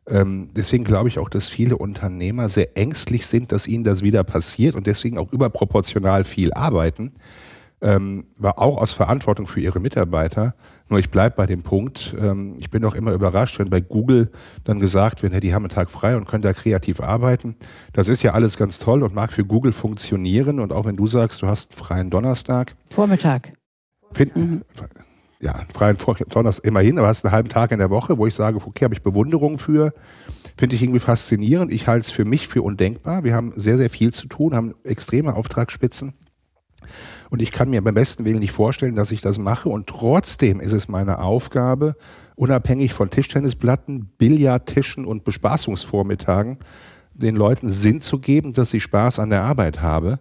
[0.06, 4.22] Ähm, deswegen glaube ich auch, dass viele Unternehmer sehr ängstlich sind, dass ihnen das wieder
[4.22, 7.14] passiert und deswegen auch überproportional viel arbeiten.
[7.80, 10.54] Ähm, war auch aus Verantwortung für ihre Mitarbeiter.
[10.88, 14.30] Nur ich bleibe bei dem Punkt, ähm, ich bin auch immer überrascht, wenn bei Google
[14.64, 17.56] dann gesagt wird, die haben einen Tag frei und können da kreativ arbeiten.
[17.94, 20.60] Das ist ja alles ganz toll und mag für Google funktionieren.
[20.60, 22.74] Und auch wenn du sagst, du hast einen freien Donnerstag.
[22.90, 23.54] Vormittag.
[24.12, 24.62] Find, mhm.
[25.42, 25.96] Ja, einen freien
[26.28, 28.94] Donnerstag immerhin, aber hast einen halben Tag in der Woche, wo ich sage, okay, habe
[28.94, 29.92] ich Bewunderung für.
[30.56, 31.72] Finde ich irgendwie faszinierend.
[31.72, 33.24] Ich halte es für mich für undenkbar.
[33.24, 36.14] Wir haben sehr, sehr viel zu tun, haben extreme Auftragsspitzen.
[37.28, 39.68] Und ich kann mir beim besten Willen nicht vorstellen, dass ich das mache.
[39.68, 41.96] Und trotzdem ist es meine Aufgabe,
[42.36, 46.58] unabhängig von Tischtennisplatten, Billardtischen und Bespaßungsvormittagen,
[47.14, 50.20] den Leuten Sinn zu geben, dass sie Spaß an der Arbeit habe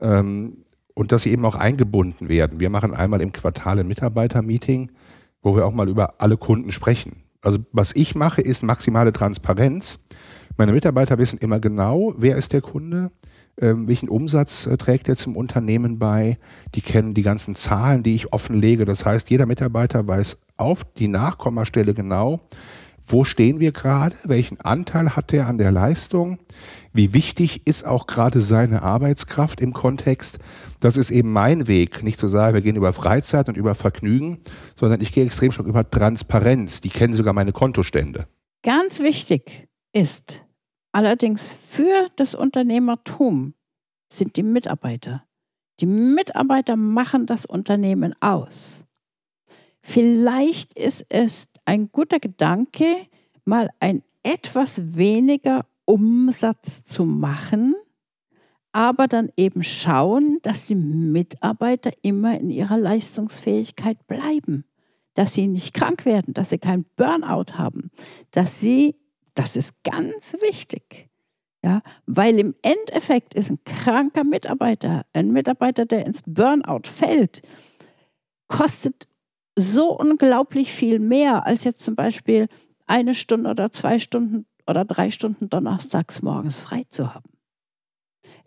[0.00, 0.63] ähm,
[0.94, 2.60] und dass sie eben auch eingebunden werden.
[2.60, 4.90] Wir machen einmal im Quartal ein Mitarbeitermeeting,
[5.42, 7.22] wo wir auch mal über alle Kunden sprechen.
[7.42, 9.98] Also was ich mache, ist maximale Transparenz.
[10.56, 13.10] Meine Mitarbeiter wissen immer genau, wer ist der Kunde,
[13.60, 16.38] ähm, welchen Umsatz äh, trägt er zum Unternehmen bei.
[16.74, 18.84] Die kennen die ganzen Zahlen, die ich offenlege.
[18.84, 22.40] Das heißt, jeder Mitarbeiter weiß auf die Nachkommastelle genau,
[23.06, 26.38] wo stehen wir gerade, welchen Anteil hat er an der Leistung,
[26.92, 30.38] wie wichtig ist auch gerade seine Arbeitskraft im Kontext.
[30.80, 34.40] Das ist eben mein Weg, nicht zu sagen, wir gehen über Freizeit und über Vergnügen,
[34.74, 36.80] sondern ich gehe extrem stark über Transparenz.
[36.80, 38.26] Die kennen sogar meine Kontostände.
[38.62, 40.44] Ganz wichtig ist,
[40.94, 43.54] Allerdings für das Unternehmertum
[44.12, 45.24] sind die Mitarbeiter.
[45.80, 48.84] Die Mitarbeiter machen das Unternehmen aus.
[49.82, 52.84] Vielleicht ist es ein guter Gedanke,
[53.44, 57.74] mal ein etwas weniger Umsatz zu machen,
[58.72, 64.64] aber dann eben schauen, dass die Mitarbeiter immer in ihrer Leistungsfähigkeit bleiben,
[65.14, 67.90] dass sie nicht krank werden, dass sie keinen Burnout haben,
[68.32, 68.96] dass sie,
[69.34, 71.08] das ist ganz wichtig,
[71.62, 77.42] ja, weil im Endeffekt ist ein kranker Mitarbeiter, ein Mitarbeiter, der ins Burnout fällt,
[78.48, 79.06] kostet
[79.56, 82.48] so unglaublich viel mehr als jetzt zum Beispiel
[82.86, 87.30] eine Stunde oder zwei Stunden oder drei Stunden donnerstags morgens frei zu haben.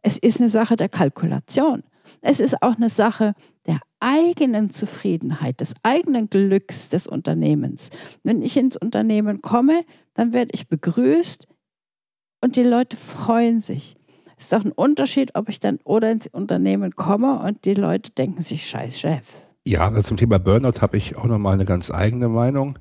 [0.02, 1.84] Es ist eine Sache der Kalkulation.
[2.22, 3.34] Es ist auch eine Sache
[3.66, 7.90] der eigenen Zufriedenheit, des eigenen Glücks des Unternehmens.
[8.24, 11.48] Wenn ich ins Unternehmen komme, dann werde ich begrüßt,
[12.42, 13.96] und die Leute freuen sich.
[14.38, 18.12] Es ist doch ein Unterschied, ob ich dann oder ins Unternehmen komme und die Leute
[18.12, 19.47] denken sich, scheiß Chef.
[19.68, 22.80] Ja, also zum Thema Burnout habe ich auch nochmal eine ganz eigene Meinung.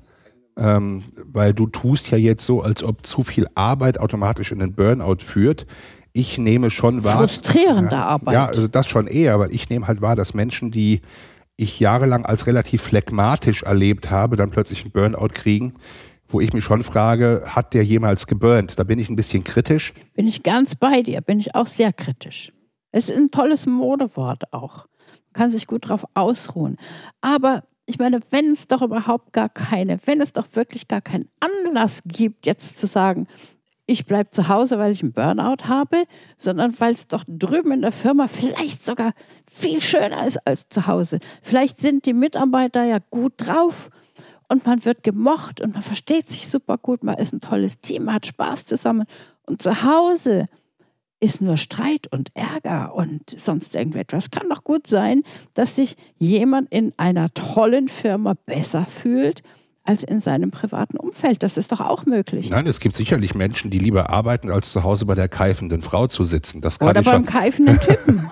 [0.55, 4.73] Ähm, weil du tust ja jetzt so, als ob zu viel Arbeit automatisch in den
[4.73, 5.67] Burnout führt.
[6.13, 7.17] Ich nehme schon wahr.
[7.17, 8.33] Frustrierende ja, Arbeit.
[8.33, 11.01] Ja, also das schon eher, aber ich nehme halt wahr, dass Menschen, die
[11.57, 15.73] ich jahrelang als relativ phlegmatisch erlebt habe, dann plötzlich einen Burnout kriegen,
[16.29, 18.79] wo ich mich schon frage, hat der jemals geburnt?
[18.79, 19.93] Da bin ich ein bisschen kritisch.
[20.15, 22.51] Bin ich ganz bei dir, bin ich auch sehr kritisch.
[22.91, 24.87] Es ist ein tolles Modewort auch.
[25.37, 26.77] Kann sich gut darauf ausruhen.
[27.21, 31.29] Aber ich meine, wenn es doch überhaupt gar keine, wenn es doch wirklich gar keinen
[31.39, 33.27] Anlass gibt, jetzt zu sagen,
[33.85, 36.05] ich bleibe zu Hause, weil ich einen Burnout habe,
[36.37, 39.13] sondern weil es doch drüben in der Firma vielleicht sogar
[39.47, 41.19] viel schöner ist als zu Hause.
[41.43, 43.91] Vielleicht sind die Mitarbeiter ja gut drauf
[44.49, 48.05] und man wird gemocht und man versteht sich super gut, man ist ein tolles Team,
[48.05, 49.05] man hat Spaß zusammen.
[49.45, 50.49] Und zu Hause
[51.19, 54.29] ist nur Streit und Ärger und sonst irgendetwas.
[54.31, 59.41] Kann doch gut sein, dass sich jemand in einer tollen Firma besser fühlt
[59.83, 61.43] als in seinem privaten Umfeld.
[61.43, 62.49] Das ist doch auch möglich.
[62.49, 66.07] Nein, es gibt sicherlich Menschen, die lieber arbeiten, als zu Hause bei der keifenden Frau
[66.07, 66.61] zu sitzen.
[66.61, 68.29] Das kann Oder ich beim keifenden Typen.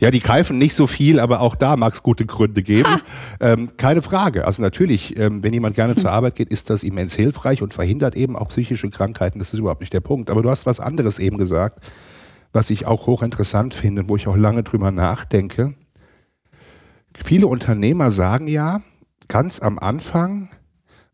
[0.00, 2.88] Ja, die greifen nicht so viel, aber auch da mag es gute Gründe geben.
[3.40, 4.46] Ähm, keine Frage.
[4.46, 8.16] Also natürlich, ähm, wenn jemand gerne zur Arbeit geht, ist das immens hilfreich und verhindert
[8.16, 9.38] eben auch psychische Krankheiten.
[9.38, 10.28] Das ist überhaupt nicht der Punkt.
[10.28, 11.88] Aber du hast was anderes eben gesagt,
[12.52, 15.74] was ich auch hochinteressant finde und wo ich auch lange drüber nachdenke.
[17.14, 18.82] Viele Unternehmer sagen ja,
[19.28, 20.48] ganz am Anfang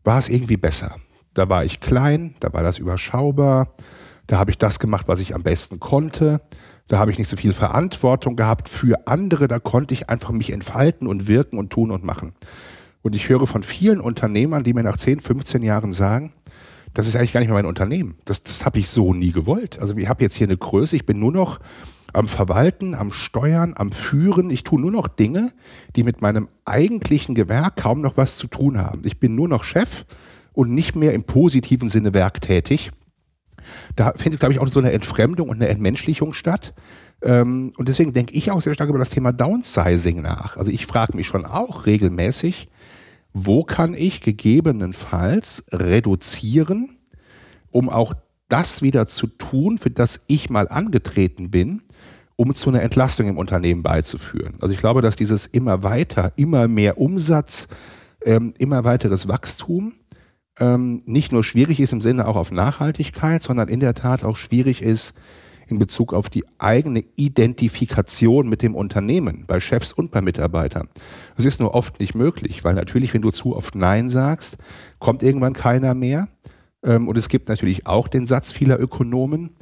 [0.03, 0.95] war es irgendwie besser.
[1.35, 3.75] Da war ich klein, da war das überschaubar,
[4.27, 6.41] da habe ich das gemacht, was ich am besten konnte.
[6.87, 9.47] Da habe ich nicht so viel Verantwortung gehabt für andere.
[9.47, 12.33] Da konnte ich einfach mich entfalten und wirken und tun und machen.
[13.01, 16.33] Und ich höre von vielen Unternehmern, die mir nach 10, 15 Jahren sagen,
[16.93, 18.15] das ist eigentlich gar nicht mehr mein Unternehmen.
[18.25, 19.79] Das, das habe ich so nie gewollt.
[19.79, 21.59] Also ich habe jetzt hier eine Größe, ich bin nur noch
[22.13, 24.49] am Verwalten, am Steuern, am Führen.
[24.49, 25.51] Ich tue nur noch Dinge,
[25.95, 29.01] die mit meinem eigentlichen Gewerk kaum noch was zu tun haben.
[29.05, 30.05] Ich bin nur noch Chef
[30.53, 32.91] und nicht mehr im positiven Sinne werktätig.
[33.95, 36.73] Da findet, glaube ich, auch so eine Entfremdung und eine Entmenschlichung statt.
[37.21, 40.57] Ähm, und deswegen denke ich auch sehr stark über das Thema Downsizing nach.
[40.57, 42.69] Also ich frage mich schon auch regelmäßig,
[43.33, 46.97] wo kann ich gegebenenfalls reduzieren,
[47.71, 48.13] um auch
[48.47, 51.81] das wieder zu tun, für das ich mal angetreten bin,
[52.35, 54.57] um zu einer Entlastung im Unternehmen beizuführen.
[54.61, 57.67] Also ich glaube, dass dieses immer weiter, immer mehr Umsatz,
[58.23, 59.93] ähm, immer weiteres Wachstum
[60.59, 64.37] ähm, nicht nur schwierig ist im Sinne auch auf Nachhaltigkeit, sondern in der Tat auch
[64.37, 65.15] schwierig ist
[65.67, 70.87] in Bezug auf die eigene Identifikation mit dem Unternehmen, bei Chefs und bei Mitarbeitern.
[71.35, 74.57] Das ist nur oft nicht möglich, weil natürlich, wenn du zu oft Nein sagst,
[74.99, 76.27] kommt irgendwann keiner mehr.
[76.83, 79.55] Ähm, und es gibt natürlich auch den Satz vieler Ökonomen,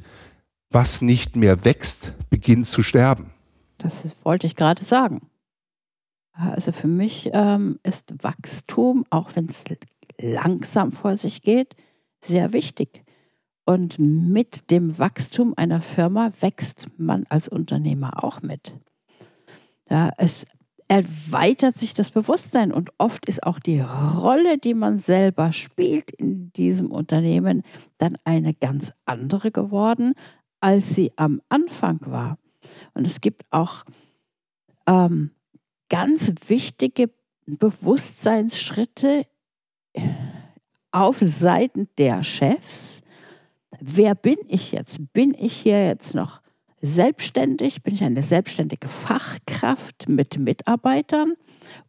[0.70, 3.30] was nicht mehr wächst, beginnt zu sterben.
[3.78, 5.22] Das wollte ich gerade sagen.
[6.32, 9.64] Also für mich ähm, ist Wachstum, auch wenn es
[10.20, 11.74] langsam vor sich geht,
[12.20, 13.04] sehr wichtig.
[13.64, 18.74] Und mit dem Wachstum einer Firma wächst man als Unternehmer auch mit.
[19.88, 20.46] Ja, es
[20.88, 26.52] erweitert sich das Bewusstsein und oft ist auch die Rolle, die man selber spielt in
[26.52, 27.62] diesem Unternehmen,
[27.98, 30.12] dann eine ganz andere geworden,
[30.60, 32.38] als sie am Anfang war.
[32.92, 33.84] Und es gibt auch
[34.86, 35.30] ähm,
[35.88, 37.10] ganz wichtige
[37.46, 39.26] Bewusstseinsschritte
[40.90, 43.02] auf Seiten der Chefs,
[43.80, 45.12] wer bin ich jetzt?
[45.12, 46.40] Bin ich hier jetzt noch
[46.80, 47.82] selbstständig?
[47.82, 51.34] Bin ich eine selbstständige Fachkraft mit Mitarbeitern?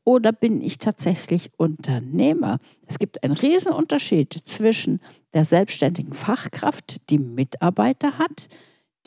[0.04, 2.60] Oder bin ich tatsächlich Unternehmer?
[2.88, 5.02] Es gibt einen Riesenunterschied zwischen
[5.34, 8.48] der selbstständigen Fachkraft, die Mitarbeiter hat,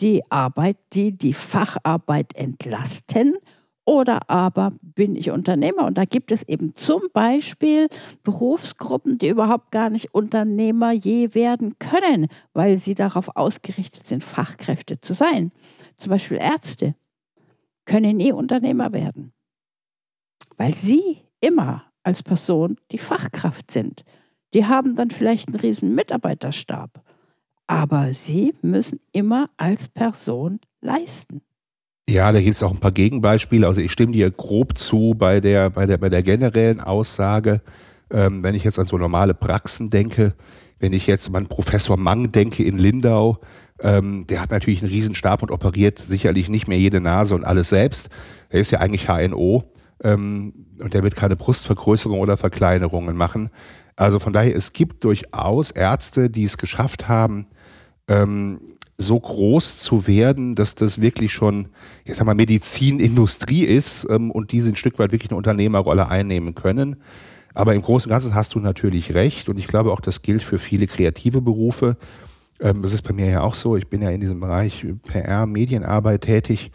[0.01, 3.37] die Arbeit, die die Facharbeit entlasten
[3.89, 7.89] Oder aber bin ich Unternehmer und da gibt es eben zum Beispiel
[8.23, 15.01] Berufsgruppen, die überhaupt gar nicht Unternehmer je werden können, weil sie darauf ausgerichtet sind, Fachkräfte
[15.01, 15.53] zu sein.
[15.97, 16.97] Zum Beispiel Ärzte
[17.87, 19.33] können nie Unternehmer werden,
[20.59, 24.05] weil sie immer als Person die Fachkraft sind.
[24.53, 27.03] Die haben dann vielleicht einen riesen Mitarbeiterstab,
[27.67, 31.41] aber sie müssen immer als Person leisten.
[32.09, 33.67] Ja, da gibt es auch ein paar Gegenbeispiele.
[33.67, 37.61] Also ich stimme dir grob zu bei der, bei der, bei der generellen Aussage.
[38.11, 40.35] Ähm, wenn ich jetzt an so normale Praxen denke,
[40.79, 43.41] wenn ich jetzt an Professor Mang denke in Lindau,
[43.81, 47.69] ähm, der hat natürlich einen Riesenstab und operiert sicherlich nicht mehr jede Nase und alles
[47.69, 48.09] selbst.
[48.53, 49.65] Der ist ja eigentlich HNO
[50.03, 53.51] ähm, und der wird keine Brustvergrößerung oder Verkleinerungen machen.
[53.97, 57.49] Also von daher, es gibt durchaus Ärzte, die es geschafft haben,
[58.09, 61.69] ähm, so groß zu werden, dass das wirklich schon,
[62.05, 66.57] ich sag mal, Medizinindustrie ist ähm, und die ein Stück weit wirklich eine Unternehmerrolle einnehmen
[66.57, 66.97] können.
[67.55, 70.43] Aber im Großen und Ganzen hast du natürlich recht und ich glaube auch, das gilt
[70.43, 71.97] für viele kreative Berufe.
[72.61, 73.77] Ähm, das ist bei mir ja auch so.
[73.77, 76.73] Ich bin ja in diesem Bereich PR, Medienarbeit tätig.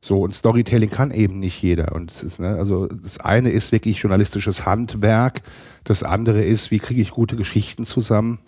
[0.00, 1.94] So, und Storytelling kann eben nicht jeder.
[1.94, 5.42] Und es ist, ne, also das eine ist wirklich journalistisches Handwerk,
[5.84, 8.38] das andere ist, wie kriege ich gute Geschichten zusammen.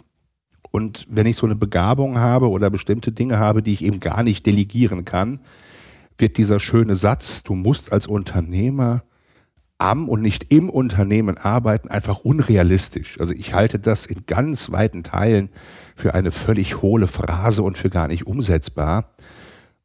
[0.70, 4.22] Und wenn ich so eine Begabung habe oder bestimmte Dinge habe, die ich eben gar
[4.22, 5.40] nicht delegieren kann,
[6.18, 9.02] wird dieser schöne Satz, du musst als Unternehmer
[9.78, 13.18] am und nicht im Unternehmen arbeiten, einfach unrealistisch.
[13.20, 15.50] Also ich halte das in ganz weiten Teilen
[15.94, 19.14] für eine völlig hohle Phrase und für gar nicht umsetzbar.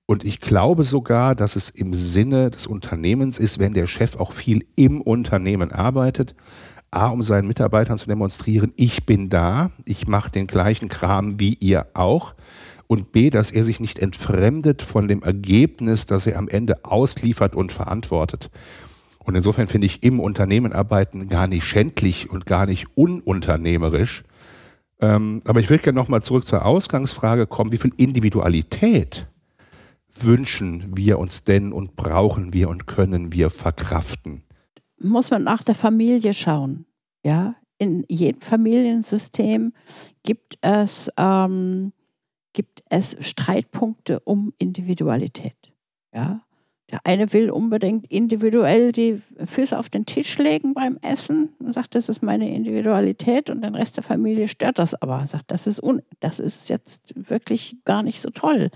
[0.06, 4.32] Und ich glaube sogar, dass es im Sinne des Unternehmens ist, wenn der Chef auch
[4.32, 6.36] viel im Unternehmen arbeitet,
[6.94, 11.56] A, um seinen Mitarbeitern zu demonstrieren, ich bin da, ich mache den gleichen Kram wie
[11.56, 12.36] ihr auch.
[12.88, 17.56] Und B, dass er sich nicht entfremdet von dem Ergebnis, das er am Ende ausliefert
[17.56, 18.52] und verantwortet.
[19.24, 24.24] Und insofern finde ich im Unternehmen arbeiten gar nicht schändlich und gar nicht ununternehmerisch.
[25.00, 27.72] Ähm, aber ich will gerne nochmal zurück zur Ausgangsfrage kommen.
[27.72, 29.28] Wie viel Individualität
[30.20, 34.44] wünschen wir uns denn und brauchen wir und können wir verkraften?
[35.04, 36.86] Muss man nach der Familie schauen.
[37.24, 39.74] Ja, in jedem Familiensystem
[40.24, 41.94] gibt es, ähm,
[42.54, 45.74] gibt es Streitpunkte um Individualität.
[46.14, 46.42] Ja,
[46.94, 51.96] der eine will unbedingt individuell die Füße auf den Tisch legen beim Essen und sagt,
[51.96, 55.26] das ist meine Individualität und den Rest der Familie stört das aber.
[55.26, 58.70] Sagt, das ist, un das ist jetzt wirklich gar nicht so toll.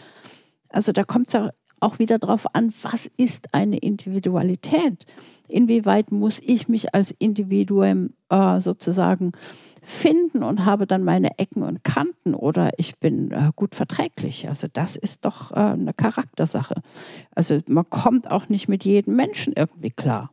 [0.70, 5.06] Also da kommt es ja auch wieder darauf an, was ist eine Individualität?
[5.50, 9.32] Inwieweit muss ich mich als Individuum äh, sozusagen
[9.82, 14.50] finden und habe dann meine Ecken und Kanten oder ich bin äh, gut verträglich.
[14.50, 16.82] Also das ist doch äh, eine Charaktersache.
[17.34, 20.32] Also man kommt auch nicht mit jedem Menschen irgendwie klar.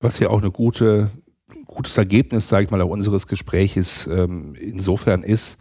[0.00, 1.10] Was ja auch eine gute,
[1.66, 5.58] gutes Ergebnis, sage ich mal, unseres Gespräches ähm, insofern ist,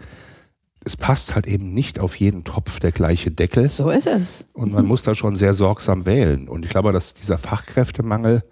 [0.86, 3.70] es passt halt eben nicht auf jeden Topf der gleiche Deckel.
[3.70, 4.46] So ist es.
[4.54, 6.50] Und man muss da schon sehr sorgsam wählen.
[6.50, 8.44] Und ich glaube, dass dieser Fachkräftemangel,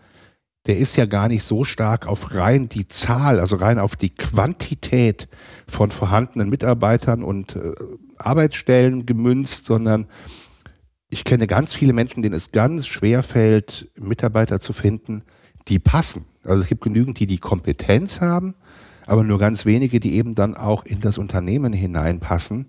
[0.67, 4.11] der ist ja gar nicht so stark auf rein die Zahl, also rein auf die
[4.11, 5.27] Quantität
[5.67, 7.73] von vorhandenen Mitarbeitern und äh,
[8.17, 10.07] Arbeitsstellen gemünzt, sondern
[11.09, 15.23] ich kenne ganz viele Menschen, denen es ganz schwer fällt, Mitarbeiter zu finden,
[15.67, 16.25] die passen.
[16.43, 18.55] Also es gibt genügend, die die Kompetenz haben,
[19.07, 22.67] aber nur ganz wenige, die eben dann auch in das Unternehmen hineinpassen.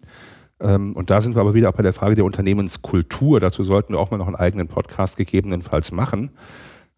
[0.60, 3.38] Ähm, und da sind wir aber wieder auch bei der Frage der Unternehmenskultur.
[3.38, 6.30] Dazu sollten wir auch mal noch einen eigenen Podcast gegebenenfalls machen,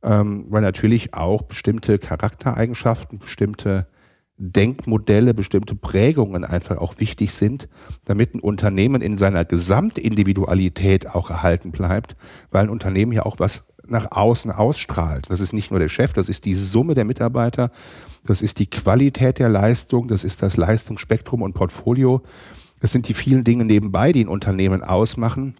[0.04, 3.88] ähm, weil natürlich auch bestimmte Charaktereigenschaften, bestimmte
[4.36, 7.68] Denkmodelle, bestimmte Prägungen einfach auch wichtig sind,
[8.04, 12.16] damit ein Unternehmen in seiner Gesamtindividualität auch erhalten bleibt,
[12.50, 15.30] weil ein Unternehmen ja auch was nach außen ausstrahlt.
[15.30, 17.70] Das ist nicht nur der Chef, das ist die Summe der Mitarbeiter,
[18.24, 22.22] das ist die Qualität der Leistung, das ist das Leistungsspektrum und Portfolio.
[22.80, 25.54] Das sind die vielen Dinge nebenbei, die ein Unternehmen ausmachen,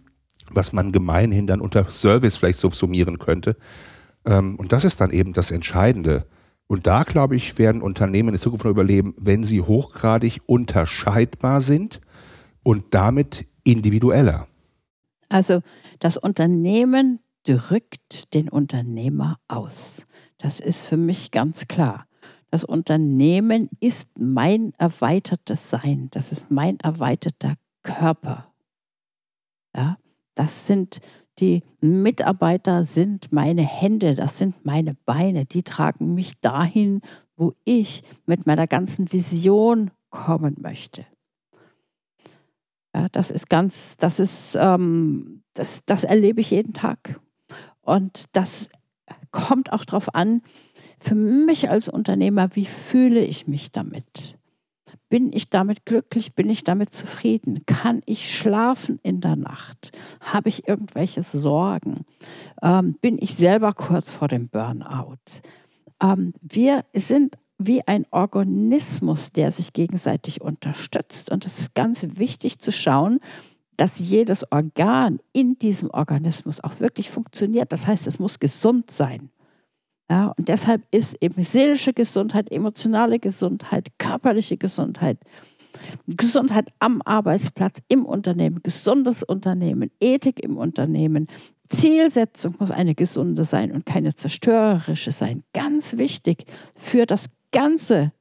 [0.51, 3.55] was man gemeinhin dann unter Service vielleicht subsumieren könnte.
[4.25, 6.25] Ähm, und das ist dann eben das Entscheidende.
[6.67, 12.01] Und da, glaube ich, werden Unternehmen in Zukunft nur überleben, wenn sie hochgradig unterscheidbar sind
[12.63, 14.47] und damit individueller.
[15.29, 15.61] Also
[15.99, 20.05] das Unternehmen drückt den Unternehmer aus.
[20.39, 22.07] Das ist für mich ganz klar.
[22.49, 26.09] Das Unternehmen ist mein erweitertes Sein.
[26.11, 28.53] Das ist mein erweiterter Körper.
[29.75, 29.97] Ja,
[30.35, 31.01] das sind
[31.39, 37.01] die Mitarbeiter sind meine Hände, das sind meine Beine, die tragen mich dahin,
[37.35, 41.05] wo ich mit meiner ganzen Vision kommen möchte.
[42.95, 47.19] Ja, das ist ganz, das ist, ähm, das, das erlebe ich jeden Tag.
[47.81, 48.69] Und das
[49.31, 50.41] kommt auch darauf an,
[50.99, 54.34] für mich als Unternehmer, wie fühle ich mich damit?
[55.09, 56.33] Bin ich damit glücklich?
[56.33, 57.65] Bin ich damit zufrieden?
[57.65, 59.91] Kann ich schlafen in der Nacht?
[60.19, 62.05] Habe ich irgendwelche Sorgen?
[62.61, 65.41] Ähm, bin ich selber kurz vor dem Burnout?
[66.01, 71.31] Ähm, wir sind wie ein Organismus, der sich gegenseitig unterstützt.
[71.31, 73.19] Und es ist ganz wichtig zu schauen,
[73.77, 77.71] dass jedes Organ in diesem Organismus auch wirklich funktioniert.
[77.71, 79.29] Das heißt, es muss gesund sein.
[80.09, 85.17] Ja, und deshalb ist eben seelische Gesundheit, emotionale Gesundheit, körperliche Gesundheit,
[86.07, 91.27] Gesundheit am Arbeitsplatz, im Unternehmen, gesundes Unternehmen, Ethik im Unternehmen,
[91.69, 95.43] Zielsetzung muss eine gesunde sein und keine zerstörerische sein.
[95.53, 96.45] Ganz wichtig
[96.75, 98.11] für das Ganze.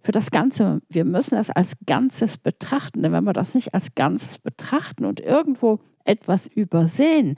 [0.00, 0.80] Für das Ganze.
[0.88, 3.02] Wir müssen es als Ganzes betrachten.
[3.02, 7.36] Denn wenn wir das nicht als Ganzes betrachten und irgendwo etwas übersehen,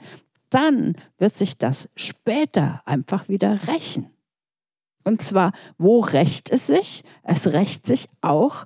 [0.55, 4.09] dann wird sich das später einfach wieder rächen.
[5.03, 7.03] Und zwar, wo rächt es sich?
[7.23, 8.65] Es rächt sich auch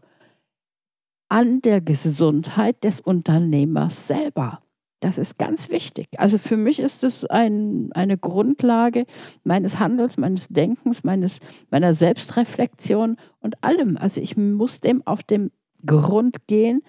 [1.30, 4.62] an der Gesundheit des Unternehmers selber.
[5.00, 6.08] Das ist ganz wichtig.
[6.18, 9.06] Also für mich ist es ein, eine Grundlage
[9.44, 11.40] meines Handelns, meines Denkens, meines,
[11.72, 13.98] meiner Selbstreflexion und allem.
[13.98, 15.52] Also ich muss dem auf den
[15.86, 16.82] Grund gehen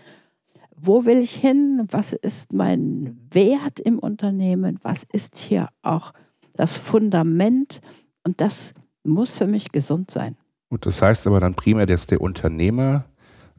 [0.82, 6.12] wo will ich hin, was ist mein Wert im Unternehmen, was ist hier auch
[6.54, 7.80] das Fundament
[8.24, 8.74] und das
[9.04, 10.36] muss für mich gesund sein.
[10.68, 13.06] Und das heißt aber dann primär, dass der Unternehmer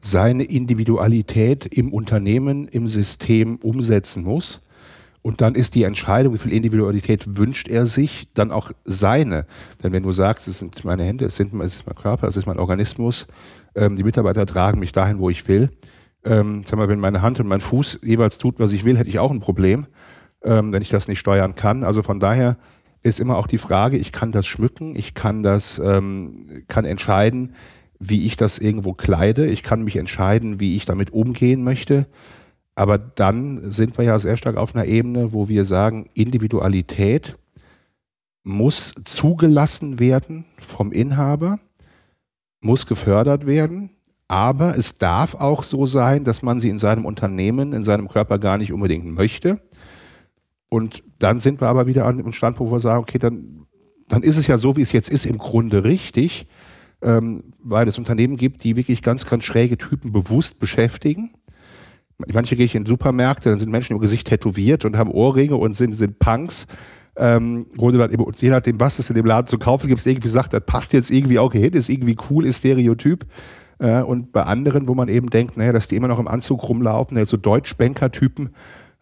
[0.00, 4.62] seine Individualität im Unternehmen, im System umsetzen muss.
[5.20, 9.46] Und dann ist die Entscheidung, wie viel Individualität wünscht er sich, dann auch seine.
[9.82, 12.36] Denn wenn du sagst, es sind meine Hände, es, sind, es ist mein Körper, es
[12.36, 13.28] ist mein Organismus,
[13.76, 15.70] ähm, die Mitarbeiter tragen mich dahin, wo ich will,
[16.24, 19.10] ähm, sag mal, wenn meine Hand und mein Fuß jeweils tut, was ich will, hätte
[19.10, 19.86] ich auch ein Problem,
[20.44, 21.84] ähm, wenn ich das nicht steuern kann.
[21.84, 22.56] Also von daher
[23.02, 27.54] ist immer auch die Frage, ich kann das schmücken, ich kann das, ähm, kann entscheiden,
[27.98, 32.06] wie ich das irgendwo kleide, ich kann mich entscheiden, wie ich damit umgehen möchte.
[32.74, 37.36] Aber dann sind wir ja sehr stark auf einer Ebene, wo wir sagen, Individualität
[38.44, 41.60] muss zugelassen werden vom Inhaber,
[42.60, 43.90] muss gefördert werden,
[44.32, 48.38] aber es darf auch so sein, dass man sie in seinem Unternehmen, in seinem Körper
[48.38, 49.60] gar nicht unbedingt möchte.
[50.70, 53.66] Und dann sind wir aber wieder an dem Standpunkt, wo wir sagen, okay, dann,
[54.08, 56.46] dann ist es ja so, wie es jetzt ist, im Grunde richtig,
[57.02, 61.32] ähm, weil es Unternehmen gibt, die wirklich ganz, ganz schräge Typen bewusst beschäftigen.
[62.16, 65.74] Manche gehe ich in Supermärkte, dann sind Menschen im Gesicht tätowiert und haben Ohrringe und
[65.74, 66.66] sind, sind Punks.
[67.16, 70.64] Ähm, dann, je nachdem, was es in dem Laden zu kaufen gibt, irgendwie sagt, das
[70.64, 73.26] passt jetzt irgendwie auch hin, ist irgendwie cool, ist Stereotyp.
[73.82, 76.68] Äh, und bei anderen, wo man eben denkt, naja, dass die immer noch im Anzug
[76.68, 78.54] rumlaufen, so Deutschbanker-Typen,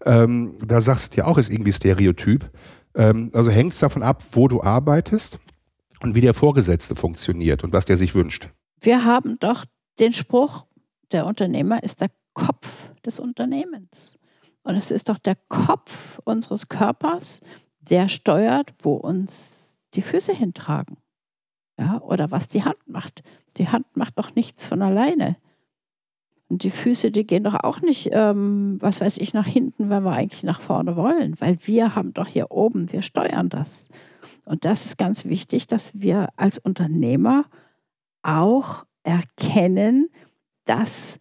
[0.06, 2.50] ähm, da sagst du ja auch, ist irgendwie Stereotyp.
[2.94, 5.38] Ähm, also hängt es davon ab, wo du arbeitest
[6.02, 8.48] und wie der Vorgesetzte funktioniert und was der sich wünscht.
[8.80, 9.66] Wir haben doch
[9.98, 10.64] den Spruch,
[11.12, 14.16] der Unternehmer ist der Kopf des Unternehmens.
[14.62, 17.40] Und es ist doch der Kopf unseres Körpers,
[17.80, 20.96] der steuert, wo uns die Füße hintragen.
[21.78, 23.22] Ja, oder was die Hand macht.
[23.56, 25.36] Die Hand macht doch nichts von alleine.
[26.48, 30.02] Und die Füße, die gehen doch auch nicht, ähm, was weiß ich, nach hinten, wenn
[30.02, 33.88] wir eigentlich nach vorne wollen, weil wir haben doch hier oben, wir steuern das.
[34.44, 37.44] Und das ist ganz wichtig, dass wir als Unternehmer
[38.22, 40.08] auch erkennen,
[40.64, 41.20] dass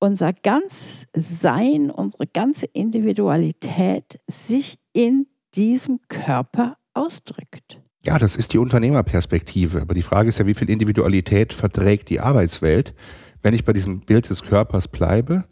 [0.00, 7.80] unser ganzes Sein, unsere ganze Individualität sich in diesem Körper ausdrückt.
[8.06, 9.80] Ja, das ist die Unternehmerperspektive.
[9.80, 12.94] Aber die Frage ist ja, wie viel Individualität verträgt die Arbeitswelt?
[13.42, 15.44] Wenn ich bei diesem Bild des Körpers bleibe,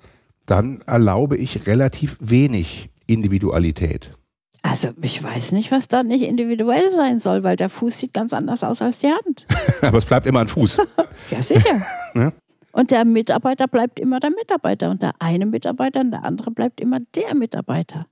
[0.46, 4.12] dann erlaube ich relativ wenig Individualität.
[4.62, 8.32] Also ich weiß nicht, was da nicht individuell sein soll, weil der Fuß sieht ganz
[8.32, 9.46] anders aus als die Hand.
[9.82, 10.78] Aber es bleibt immer ein Fuß.
[11.30, 11.82] ja, sicher.
[12.14, 12.32] ne?
[12.70, 16.80] Und der Mitarbeiter bleibt immer der Mitarbeiter und der eine Mitarbeiter und der andere bleibt
[16.80, 18.06] immer der Mitarbeiter.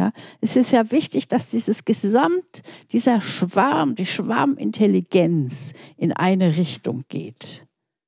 [0.00, 7.04] Ja, es ist ja wichtig, dass dieses Gesamt, dieser Schwarm, die Schwarmintelligenz in eine Richtung
[7.10, 7.66] geht.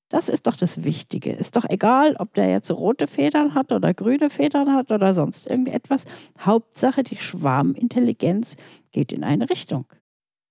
[0.08, 1.32] Das ist doch das Wichtige.
[1.32, 5.46] Ist doch egal, ob der jetzt rote Federn hat oder grüne Federn hat oder sonst
[5.46, 6.06] irgendetwas.
[6.40, 8.56] Hauptsache, die Schwarmintelligenz
[8.92, 9.84] geht in eine Richtung.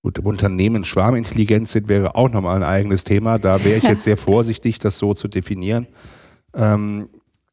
[0.04, 3.40] Gut, im Unternehmen Schwarmintelligenz sind, wäre auch nochmal ein eigenes Thema.
[3.40, 5.88] Da wäre ich jetzt sehr vorsichtig, das so zu definieren.
[6.54, 7.10] Ähm,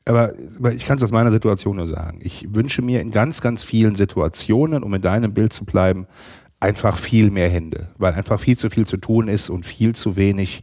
[0.09, 2.21] aber, aber ich kann es aus meiner Situation nur sagen.
[2.23, 6.07] Ich wünsche mir in ganz, ganz vielen Situationen, um in deinem Bild zu bleiben,
[6.61, 10.17] einfach viel mehr Hände, weil einfach viel zu viel zu tun ist und viel zu
[10.17, 10.63] wenig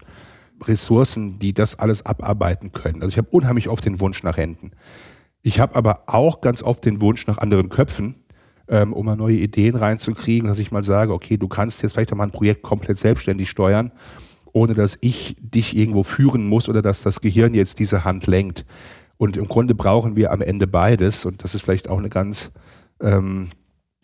[0.63, 3.01] Ressourcen, die das alles abarbeiten können.
[3.01, 4.71] Also ich habe unheimlich oft den Wunsch nach Händen.
[5.41, 8.15] Ich habe aber auch ganz oft den Wunsch nach anderen Köpfen,
[8.67, 12.15] ähm, um mal neue Ideen reinzukriegen, dass ich mal sage, okay, du kannst jetzt vielleicht
[12.15, 13.91] mal ein Projekt komplett selbstständig steuern,
[14.53, 18.65] ohne dass ich dich irgendwo führen muss oder dass das Gehirn jetzt diese Hand lenkt.
[19.17, 21.25] Und im Grunde brauchen wir am Ende beides.
[21.25, 22.51] Und das ist vielleicht auch eine ganz,
[23.01, 23.49] ähm,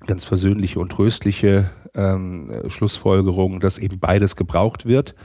[0.07, 5.15] ganz versöhnliche und tröstliche ähm, Schlussfolgerung, dass eben beides gebraucht wird.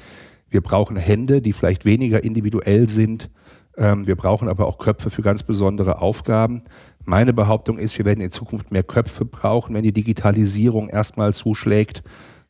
[0.49, 3.31] Wir brauchen Hände, die vielleicht weniger individuell sind.
[3.77, 6.63] Ähm, wir brauchen aber auch Köpfe für ganz besondere Aufgaben.
[7.05, 12.03] Meine Behauptung ist, wir werden in Zukunft mehr Köpfe brauchen, wenn die Digitalisierung erstmal zuschlägt,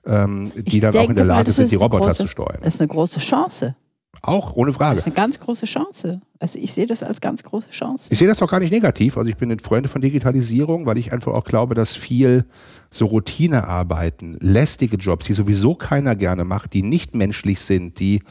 [0.06, 2.60] ähm, die ich dann auch in der Lage sind, die Roboter große, zu steuern.
[2.62, 3.76] Das ist eine große Chance.
[4.22, 4.96] Auch, ohne Frage.
[4.96, 6.20] Das ist eine ganz große Chance.
[6.38, 8.06] Also ich sehe das als ganz große Chance.
[8.10, 9.16] Ich sehe das auch gar nicht negativ.
[9.16, 12.44] Also ich bin ein Freund von Digitalisierung, weil ich einfach auch glaube, dass viel
[12.90, 18.22] so Routinearbeiten, lästige Jobs, die sowieso keiner gerne macht, die nicht menschlich sind, die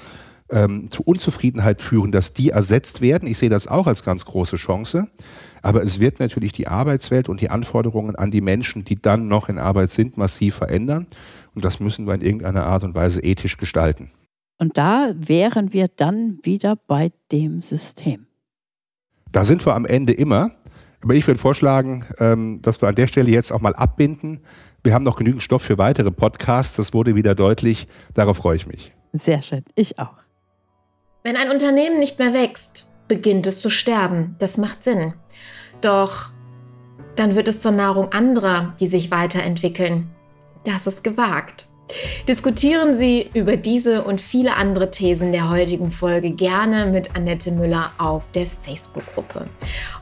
[0.49, 3.27] ähm, zu Unzufriedenheit führen, dass die ersetzt werden.
[3.27, 5.07] Ich sehe das auch als ganz große Chance.
[5.61, 9.49] Aber es wird natürlich die Arbeitswelt und die Anforderungen an die Menschen, die dann noch
[9.49, 11.07] in Arbeit sind, massiv verändern.
[11.55, 14.09] Und das müssen wir in irgendeiner Art und Weise ethisch gestalten.
[14.57, 18.27] Und da wären wir dann wieder bei dem System.
[19.31, 20.51] Da sind wir am Ende immer.
[21.03, 24.41] Aber ich würde vorschlagen, ähm, dass wir an der Stelle jetzt auch mal abbinden.
[24.83, 26.75] Wir haben noch genügend Stoff für weitere Podcasts.
[26.77, 27.87] Das wurde wieder deutlich.
[28.13, 28.93] Darauf freue ich mich.
[29.13, 29.63] Sehr schön.
[29.75, 30.17] Ich auch.
[31.23, 34.35] Wenn ein Unternehmen nicht mehr wächst, beginnt es zu sterben.
[34.39, 35.13] Das macht Sinn.
[35.81, 36.31] Doch
[37.15, 40.09] dann wird es zur Nahrung anderer, die sich weiterentwickeln.
[40.65, 41.67] Das ist gewagt.
[42.27, 47.91] Diskutieren Sie über diese und viele andere Thesen der heutigen Folge gerne mit Annette Müller
[47.97, 49.45] auf der Facebook-Gruppe.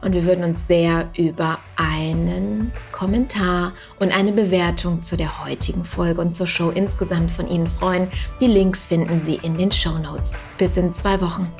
[0.01, 6.21] Und wir würden uns sehr über einen Kommentar und eine Bewertung zu der heutigen Folge
[6.21, 8.07] und zur Show insgesamt von Ihnen freuen.
[8.39, 10.37] Die Links finden Sie in den Show Notes.
[10.57, 11.51] Bis in zwei Wochen.